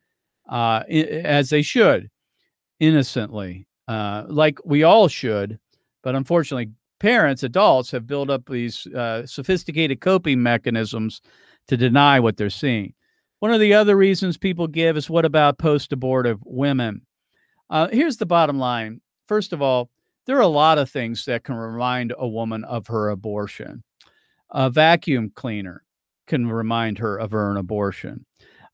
uh, 0.49 0.83
as 0.89 1.51
they 1.51 1.63
should, 1.63 2.11
innocently, 2.81 3.67
uh, 3.89 4.25
like 4.29 4.59
we 4.65 4.83
all 4.83 5.09
should. 5.09 5.59
But 6.03 6.15
unfortunately, 6.15 6.73
parents, 6.99 7.43
adults, 7.43 7.91
have 7.93 8.07
built 8.07 8.29
up 8.29 8.47
these 8.47 8.87
uh, 8.89 9.25
sophisticated 9.25 10.01
coping 10.01 10.43
mechanisms 10.43 11.21
to 11.69 11.77
deny 11.77 12.19
what 12.21 12.37
they're 12.37 12.51
seeing. 12.51 12.93
One 13.39 13.53
of 13.53 13.61
the 13.61 13.75
other 13.75 13.97
reasons 13.97 14.37
people 14.37 14.67
give 14.67 14.97
is 14.97 15.09
what 15.09 15.25
about 15.25 15.59
post 15.59 15.93
abortive 15.93 16.41
women? 16.45 17.03
Uh, 17.73 17.89
here's 17.91 18.19
the 18.19 18.27
bottom 18.27 18.59
line. 18.59 19.01
First 19.27 19.55
of 19.55 19.63
all, 19.63 19.89
there 20.27 20.37
are 20.37 20.41
a 20.41 20.47
lot 20.47 20.77
of 20.77 20.91
things 20.91 21.25
that 21.25 21.43
can 21.43 21.55
remind 21.55 22.13
a 22.17 22.29
woman 22.29 22.65
of 22.65 22.87
her 22.89 23.09
abortion. 23.09 23.83
A 24.51 24.69
vacuum 24.69 25.33
cleaner 25.35 25.83
can 26.27 26.47
remind 26.47 26.99
her 26.99 27.17
of 27.17 27.31
her 27.31 27.51
an 27.51 27.57
abortion. 27.57 28.27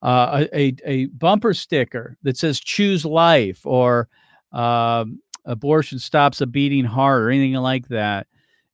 Uh, 0.03 0.47
a, 0.53 0.75
a, 0.85 1.07
bumper 1.07 1.55
sticker 1.55 2.17
that 2.23 2.37
says 2.37 2.59
choose 2.59 3.05
life 3.05 3.65
or 3.65 4.09
uh, 4.53 5.05
abortion 5.45 6.01
stops 6.01 6.41
a 6.41 6.47
beating 6.47 6.85
heart 6.85 7.23
or 7.23 7.31
anything 7.31 7.55
like 7.55 7.87
that. 7.89 8.27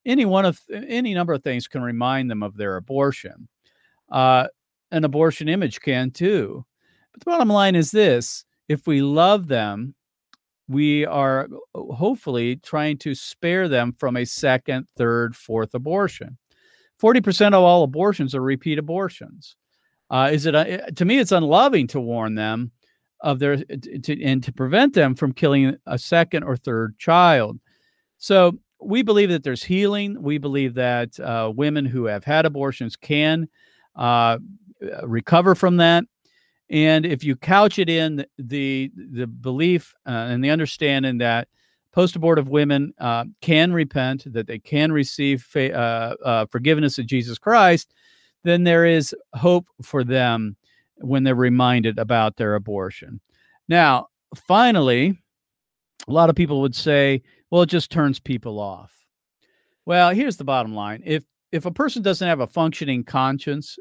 Any 0.07 0.25
one 0.25 0.47
of 0.47 0.59
any 0.73 1.13
number 1.13 1.35
of 1.35 1.43
things 1.43 1.69
can 1.69 1.83
remind 1.83 2.31
them 2.31 2.43
of 2.43 2.57
their 2.57 2.77
abortion. 2.77 3.49
Uh, 4.11 4.47
an 4.91 5.05
abortion 5.05 5.51
image 5.51 5.81
can 5.83 6.11
too. 6.11 6.65
But 7.13 7.21
the 7.21 7.31
bottom 7.31 7.49
line 7.51 7.75
is 7.75 7.91
this 7.91 8.47
if 8.69 8.87
we 8.87 9.03
love 9.03 9.49
them 9.49 9.95
we 10.69 11.05
are 11.07 11.49
uh, 11.75 11.81
hopefully 11.95 12.57
trying 12.57 12.99
to 12.99 13.15
spare 13.15 13.69
them 13.69 13.93
from 13.99 14.17
a 14.17 14.25
second, 14.25 14.89
third, 14.97 15.37
fourth 15.37 15.75
abortion. 15.75 16.39
40% 17.01 17.49
of 17.49 17.55
all 17.55 17.83
abortions 17.83 18.35
are 18.35 18.41
repeat 18.41 18.79
abortions. 18.79 19.57
Uh, 20.11 20.31
is 20.33 20.47
it 20.47 20.55
uh, 20.55 20.79
to 20.95 21.05
me? 21.05 21.19
It's 21.19 21.33
unloving 21.33 21.87
to 21.89 22.01
warn 22.01 22.35
them 22.35 22.71
of 23.21 23.39
their 23.39 23.57
to, 23.57 24.23
and 24.23 24.43
to 24.45 24.53
prevent 24.53 24.95
them 24.95 25.15
from 25.15 25.33
killing 25.33 25.77
a 25.87 25.99
second 25.99 26.45
or 26.45 26.57
third 26.57 26.99
child. 26.99 27.59
So 28.19 28.59
we 28.81 29.03
believe 29.03 29.31
that 29.31 29.43
there's 29.43 29.63
healing. 29.63 30.23
We 30.23 30.39
believe 30.39 30.75
that 30.75 31.19
uh, 31.19 31.53
women 31.55 31.87
who 31.87 32.05
have 32.05 32.25
had 32.25 32.45
abortions 32.45 32.97
can 32.97 33.49
uh, 33.97 34.39
recover 35.03 35.55
from 35.55 35.79
that. 35.79 36.05
And 36.71 37.05
if 37.05 37.23
you 37.23 37.37
couch 37.37 37.79
it 37.79 37.89
in 37.89 38.25
the 38.39 38.91
the 38.97 39.27
belief 39.27 39.95
uh, 40.07 40.11
and 40.11 40.43
the 40.43 40.51
understanding 40.51 41.19
that 41.19 41.49
post-abortive 41.93 42.49
women 42.49 42.93
uh, 42.99 43.25
can 43.41 43.73
repent, 43.73 44.33
that 44.33 44.47
they 44.47 44.59
can 44.59 44.91
receive 44.91 45.43
fa- 45.43 45.73
uh, 45.73 46.15
uh, 46.25 46.47
forgiveness 46.47 46.99
of 46.99 47.07
Jesus 47.07 47.39
Christ, 47.39 47.95
then 48.43 48.65
there 48.65 48.85
is 48.85 49.15
hope 49.35 49.67
for 49.83 50.03
them 50.03 50.57
when 50.97 51.23
they're 51.23 51.35
reminded 51.35 51.99
about 51.99 52.37
their 52.37 52.55
abortion. 52.57 53.21
Now, 53.69 54.09
finally, 54.35 55.19
a 56.09 56.13
lot 56.13 56.31
of 56.31 56.37
people 56.37 56.61
would 56.63 56.75
say, 56.75 57.23
"Well, 57.51 57.63
it 57.63 57.69
just 57.69 57.91
turns 57.91 58.19
people 58.19 58.59
off." 58.59 58.93
Well, 59.87 60.11
here's 60.11 60.39
the 60.39 60.45
bottom 60.45 60.75
line: 60.75 61.03
if 61.05 61.25
if 61.53 61.67
a 61.67 61.71
person 61.71 62.03
doesn't 62.03 62.27
have 62.27 62.41
a 62.41 62.47
functioning 62.47 63.05
conscience 63.05 63.79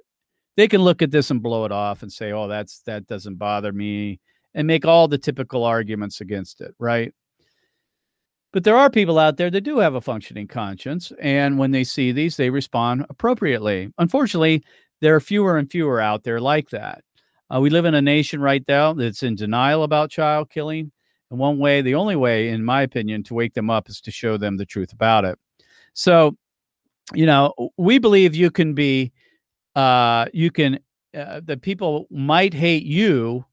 they 0.55 0.67
can 0.67 0.81
look 0.81 1.01
at 1.01 1.11
this 1.11 1.31
and 1.31 1.41
blow 1.41 1.65
it 1.65 1.71
off 1.71 2.03
and 2.03 2.11
say, 2.11 2.31
"Oh, 2.31 2.47
that's 2.47 2.81
that 2.81 3.07
doesn't 3.07 3.35
bother 3.35 3.71
me," 3.71 4.19
and 4.53 4.67
make 4.67 4.85
all 4.85 5.07
the 5.07 5.17
typical 5.17 5.63
arguments 5.63 6.21
against 6.21 6.61
it, 6.61 6.75
right? 6.79 7.13
But 8.51 8.63
there 8.63 8.77
are 8.77 8.89
people 8.89 9.17
out 9.17 9.37
there 9.37 9.49
that 9.49 9.61
do 9.61 9.79
have 9.79 9.95
a 9.95 10.01
functioning 10.01 10.47
conscience, 10.47 11.11
and 11.19 11.57
when 11.57 11.71
they 11.71 11.83
see 11.83 12.11
these, 12.11 12.37
they 12.37 12.51
respond 12.51 13.05
appropriately. 13.09 13.91
Unfortunately, 13.97 14.63
there 15.01 15.15
are 15.15 15.19
fewer 15.19 15.57
and 15.57 15.69
fewer 15.69 15.99
out 15.99 16.23
there 16.23 16.39
like 16.39 16.69
that. 16.69 17.03
Uh, 17.53 17.59
we 17.59 17.69
live 17.69 17.85
in 17.85 17.95
a 17.95 18.01
nation 18.01 18.41
right 18.41 18.63
now 18.67 18.93
that's 18.93 19.23
in 19.23 19.35
denial 19.35 19.83
about 19.83 20.11
child 20.11 20.49
killing. 20.49 20.91
And 21.29 21.39
one 21.39 21.57
way, 21.57 21.81
the 21.81 21.95
only 21.95 22.15
way, 22.15 22.49
in 22.49 22.63
my 22.63 22.83
opinion, 22.83 23.23
to 23.23 23.33
wake 23.33 23.53
them 23.55 23.69
up 23.69 23.89
is 23.89 23.99
to 24.01 24.11
show 24.11 24.37
them 24.37 24.57
the 24.57 24.65
truth 24.65 24.93
about 24.93 25.25
it. 25.25 25.37
So, 25.93 26.37
you 27.13 27.25
know, 27.25 27.53
we 27.75 27.97
believe 27.97 28.35
you 28.35 28.51
can 28.51 28.73
be 28.75 29.11
uh, 29.75 30.25
you 30.33 30.51
can 30.51 30.79
uh, 31.15 31.41
the 31.43 31.57
people 31.57 32.07
might 32.09 32.53
hate 32.53 32.83
you, 32.83 33.45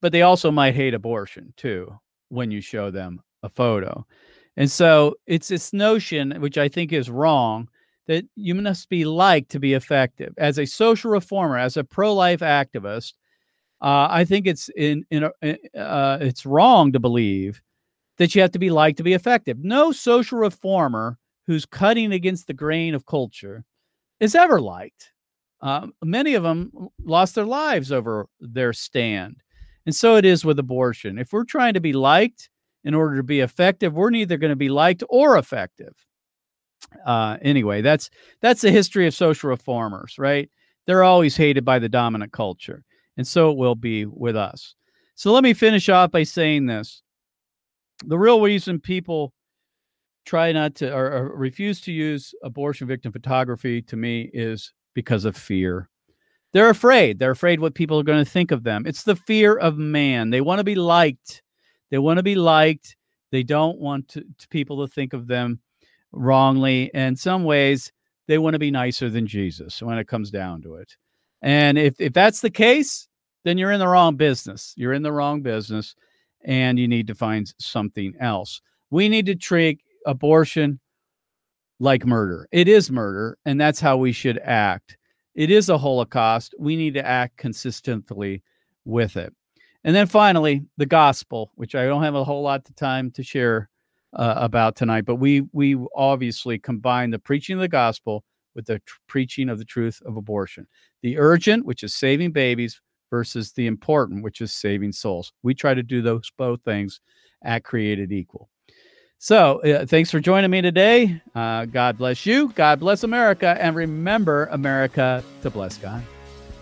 but 0.00 0.12
they 0.12 0.22
also 0.22 0.50
might 0.50 0.74
hate 0.74 0.94
abortion 0.94 1.52
too 1.56 1.98
when 2.28 2.50
you 2.50 2.60
show 2.60 2.90
them 2.90 3.20
a 3.42 3.48
photo. 3.48 4.06
And 4.56 4.70
so 4.70 5.14
it's 5.26 5.48
this 5.48 5.72
notion, 5.72 6.40
which 6.40 6.58
I 6.58 6.68
think 6.68 6.92
is 6.92 7.10
wrong, 7.10 7.68
that 8.06 8.24
you 8.34 8.54
must 8.54 8.88
be 8.88 9.04
liked 9.04 9.50
to 9.50 9.60
be 9.60 9.74
effective. 9.74 10.34
As 10.38 10.58
a 10.58 10.66
social 10.66 11.10
reformer, 11.10 11.58
as 11.58 11.76
a 11.76 11.84
pro-life 11.84 12.40
activist, 12.40 13.12
uh, 13.80 14.08
I 14.10 14.24
think 14.24 14.46
it's 14.46 14.68
in, 14.70 15.04
in 15.10 15.24
uh, 15.24 16.18
it's 16.20 16.44
wrong 16.44 16.92
to 16.92 16.98
believe 16.98 17.62
that 18.16 18.34
you 18.34 18.42
have 18.42 18.50
to 18.52 18.58
be 18.58 18.70
liked 18.70 18.96
to 18.96 19.04
be 19.04 19.12
effective. 19.12 19.58
No 19.62 19.92
social 19.92 20.38
reformer 20.38 21.18
who's 21.46 21.64
cutting 21.64 22.12
against 22.12 22.48
the 22.48 22.54
grain 22.54 22.94
of 22.94 23.06
culture 23.06 23.64
is 24.20 24.34
ever 24.34 24.60
liked. 24.60 25.12
Uh, 25.60 25.88
many 26.02 26.34
of 26.34 26.42
them 26.42 26.70
lost 27.04 27.34
their 27.34 27.46
lives 27.46 27.90
over 27.90 28.28
their 28.40 28.72
stand. 28.72 29.42
And 29.86 29.94
so 29.94 30.16
it 30.16 30.24
is 30.24 30.44
with 30.44 30.58
abortion. 30.58 31.18
If 31.18 31.32
we're 31.32 31.44
trying 31.44 31.74
to 31.74 31.80
be 31.80 31.92
liked 31.92 32.50
in 32.84 32.94
order 32.94 33.16
to 33.16 33.22
be 33.22 33.40
effective, 33.40 33.94
we're 33.94 34.10
neither 34.10 34.36
going 34.36 34.50
to 34.50 34.56
be 34.56 34.68
liked 34.68 35.02
or 35.08 35.36
effective. 35.36 35.94
Uh, 37.04 37.38
anyway, 37.42 37.82
that's 37.82 38.08
that's 38.40 38.60
the 38.60 38.70
history 38.70 39.06
of 39.06 39.14
social 39.14 39.50
reformers, 39.50 40.14
right? 40.18 40.48
They're 40.86 41.04
always 41.04 41.36
hated 41.36 41.64
by 41.64 41.78
the 41.80 41.88
dominant 41.88 42.32
culture, 42.32 42.84
and 43.16 43.26
so 43.26 43.50
it 43.50 43.58
will 43.58 43.74
be 43.74 44.06
with 44.06 44.36
us. 44.36 44.74
So 45.14 45.32
let 45.32 45.42
me 45.42 45.54
finish 45.54 45.88
off 45.88 46.12
by 46.12 46.22
saying 46.22 46.66
this: 46.66 47.02
the 48.04 48.18
real 48.18 48.40
reason 48.40 48.80
people 48.80 49.32
try 50.28 50.52
not 50.52 50.74
to 50.74 50.94
or, 50.94 51.10
or 51.10 51.36
refuse 51.36 51.80
to 51.80 51.92
use 51.92 52.34
abortion 52.42 52.86
victim 52.86 53.10
photography 53.10 53.80
to 53.80 53.96
me 53.96 54.30
is 54.34 54.74
because 54.94 55.24
of 55.24 55.36
fear. 55.36 55.88
They're 56.52 56.68
afraid. 56.68 57.18
They're 57.18 57.30
afraid 57.30 57.60
what 57.60 57.74
people 57.74 57.98
are 57.98 58.04
going 58.04 58.24
to 58.24 58.30
think 58.30 58.50
of 58.50 58.62
them. 58.62 58.84
It's 58.86 59.04
the 59.04 59.16
fear 59.16 59.56
of 59.56 59.78
man. 59.78 60.30
They 60.30 60.42
want 60.42 60.58
to 60.58 60.64
be 60.64 60.74
liked. 60.74 61.42
They 61.90 61.98
want 61.98 62.18
to 62.18 62.22
be 62.22 62.34
liked. 62.34 62.96
They 63.30 63.42
don't 63.42 63.78
want 63.78 64.08
to, 64.08 64.20
to 64.38 64.48
people 64.48 64.86
to 64.86 64.92
think 64.92 65.14
of 65.14 65.26
them 65.26 65.60
wrongly. 66.12 66.90
In 66.92 67.16
some 67.16 67.44
ways, 67.44 67.92
they 68.26 68.38
want 68.38 68.54
to 68.54 68.58
be 68.58 68.70
nicer 68.70 69.08
than 69.08 69.26
Jesus 69.26 69.82
when 69.82 69.98
it 69.98 70.08
comes 70.08 70.30
down 70.30 70.60
to 70.62 70.74
it. 70.74 70.96
And 71.40 71.78
if, 71.78 72.00
if 72.00 72.12
that's 72.12 72.40
the 72.40 72.50
case, 72.50 73.08
then 73.44 73.56
you're 73.56 73.72
in 73.72 73.80
the 73.80 73.88
wrong 73.88 74.16
business. 74.16 74.74
You're 74.76 74.92
in 74.92 75.02
the 75.02 75.12
wrong 75.12 75.40
business 75.40 75.94
and 76.44 76.78
you 76.78 76.86
need 76.86 77.06
to 77.06 77.14
find 77.14 77.52
something 77.58 78.14
else. 78.20 78.60
We 78.90 79.08
need 79.08 79.26
to 79.26 79.34
treat 79.34 79.80
abortion 80.08 80.80
like 81.78 82.04
murder. 82.04 82.48
It 82.50 82.66
is 82.66 82.90
murder, 82.90 83.38
and 83.44 83.60
that's 83.60 83.80
how 83.80 83.96
we 83.96 84.10
should 84.10 84.38
act. 84.38 84.96
It 85.34 85.50
is 85.50 85.68
a 85.68 85.78
Holocaust. 85.78 86.54
We 86.58 86.74
need 86.74 86.94
to 86.94 87.06
act 87.06 87.36
consistently 87.36 88.42
with 88.84 89.16
it. 89.16 89.32
And 89.84 89.94
then 89.94 90.06
finally, 90.06 90.62
the 90.76 90.86
gospel, 90.86 91.52
which 91.54 91.74
I 91.74 91.86
don't 91.86 92.02
have 92.02 92.16
a 92.16 92.24
whole 92.24 92.42
lot 92.42 92.68
of 92.68 92.74
time 92.74 93.12
to 93.12 93.22
share 93.22 93.70
uh, 94.14 94.34
about 94.36 94.74
tonight, 94.74 95.04
but 95.04 95.16
we 95.16 95.42
we 95.52 95.76
obviously 95.94 96.58
combine 96.58 97.10
the 97.10 97.18
preaching 97.18 97.54
of 97.54 97.60
the 97.60 97.68
gospel 97.68 98.24
with 98.54 98.66
the 98.66 98.80
tr- 98.80 98.98
preaching 99.06 99.48
of 99.48 99.58
the 99.58 99.64
truth 99.64 100.00
of 100.04 100.16
abortion. 100.16 100.66
The 101.02 101.18
urgent, 101.18 101.66
which 101.66 101.82
is 101.84 101.94
saving 101.94 102.32
babies, 102.32 102.80
versus 103.10 103.52
the 103.52 103.66
important, 103.66 104.24
which 104.24 104.40
is 104.40 104.52
saving 104.52 104.92
souls. 104.92 105.32
We 105.42 105.54
try 105.54 105.74
to 105.74 105.82
do 105.82 106.02
those 106.02 106.30
both 106.36 106.62
things 106.64 107.00
at 107.42 107.64
Created 107.64 108.10
Equal. 108.10 108.48
So, 109.18 109.60
uh, 109.62 109.84
thanks 109.84 110.12
for 110.12 110.20
joining 110.20 110.50
me 110.50 110.62
today. 110.62 111.20
Uh, 111.34 111.64
God 111.64 111.98
bless 111.98 112.24
you. 112.24 112.52
God 112.54 112.78
bless 112.78 113.02
America. 113.02 113.56
And 113.60 113.74
remember, 113.74 114.48
America, 114.52 115.24
to 115.42 115.50
bless 115.50 115.76
God. 115.76 116.04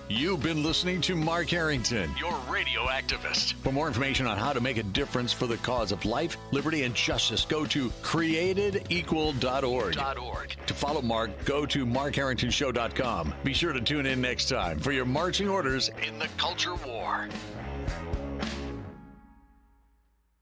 You've 0.08 0.42
been 0.42 0.62
listening 0.62 1.00
to 1.02 1.14
Mark 1.16 1.50
Harrington, 1.50 2.08
your 2.16 2.38
radio 2.48 2.82
activist. 2.82 3.54
For 3.54 3.72
more 3.72 3.88
information 3.88 4.28
on 4.28 4.38
how 4.38 4.52
to 4.52 4.60
make 4.60 4.76
a 4.76 4.84
difference 4.84 5.32
for 5.32 5.48
the 5.48 5.56
cause 5.56 5.90
of 5.90 6.04
life, 6.04 6.36
liberty, 6.52 6.84
and 6.84 6.94
justice, 6.94 7.44
go 7.44 7.66
to 7.66 7.88
createdequal.org. 8.02 10.56
To 10.66 10.74
follow 10.74 11.02
Mark, 11.02 11.44
go 11.44 11.66
to 11.66 11.84
markharringtonshow.com. 11.84 13.34
Be 13.42 13.52
sure 13.52 13.72
to 13.72 13.80
tune 13.80 14.06
in 14.06 14.20
next 14.20 14.48
time 14.48 14.78
for 14.78 14.92
your 14.92 15.06
marching 15.06 15.48
orders 15.48 15.90
in 16.06 16.20
the 16.20 16.28
culture 16.36 16.76
war. 16.86 17.28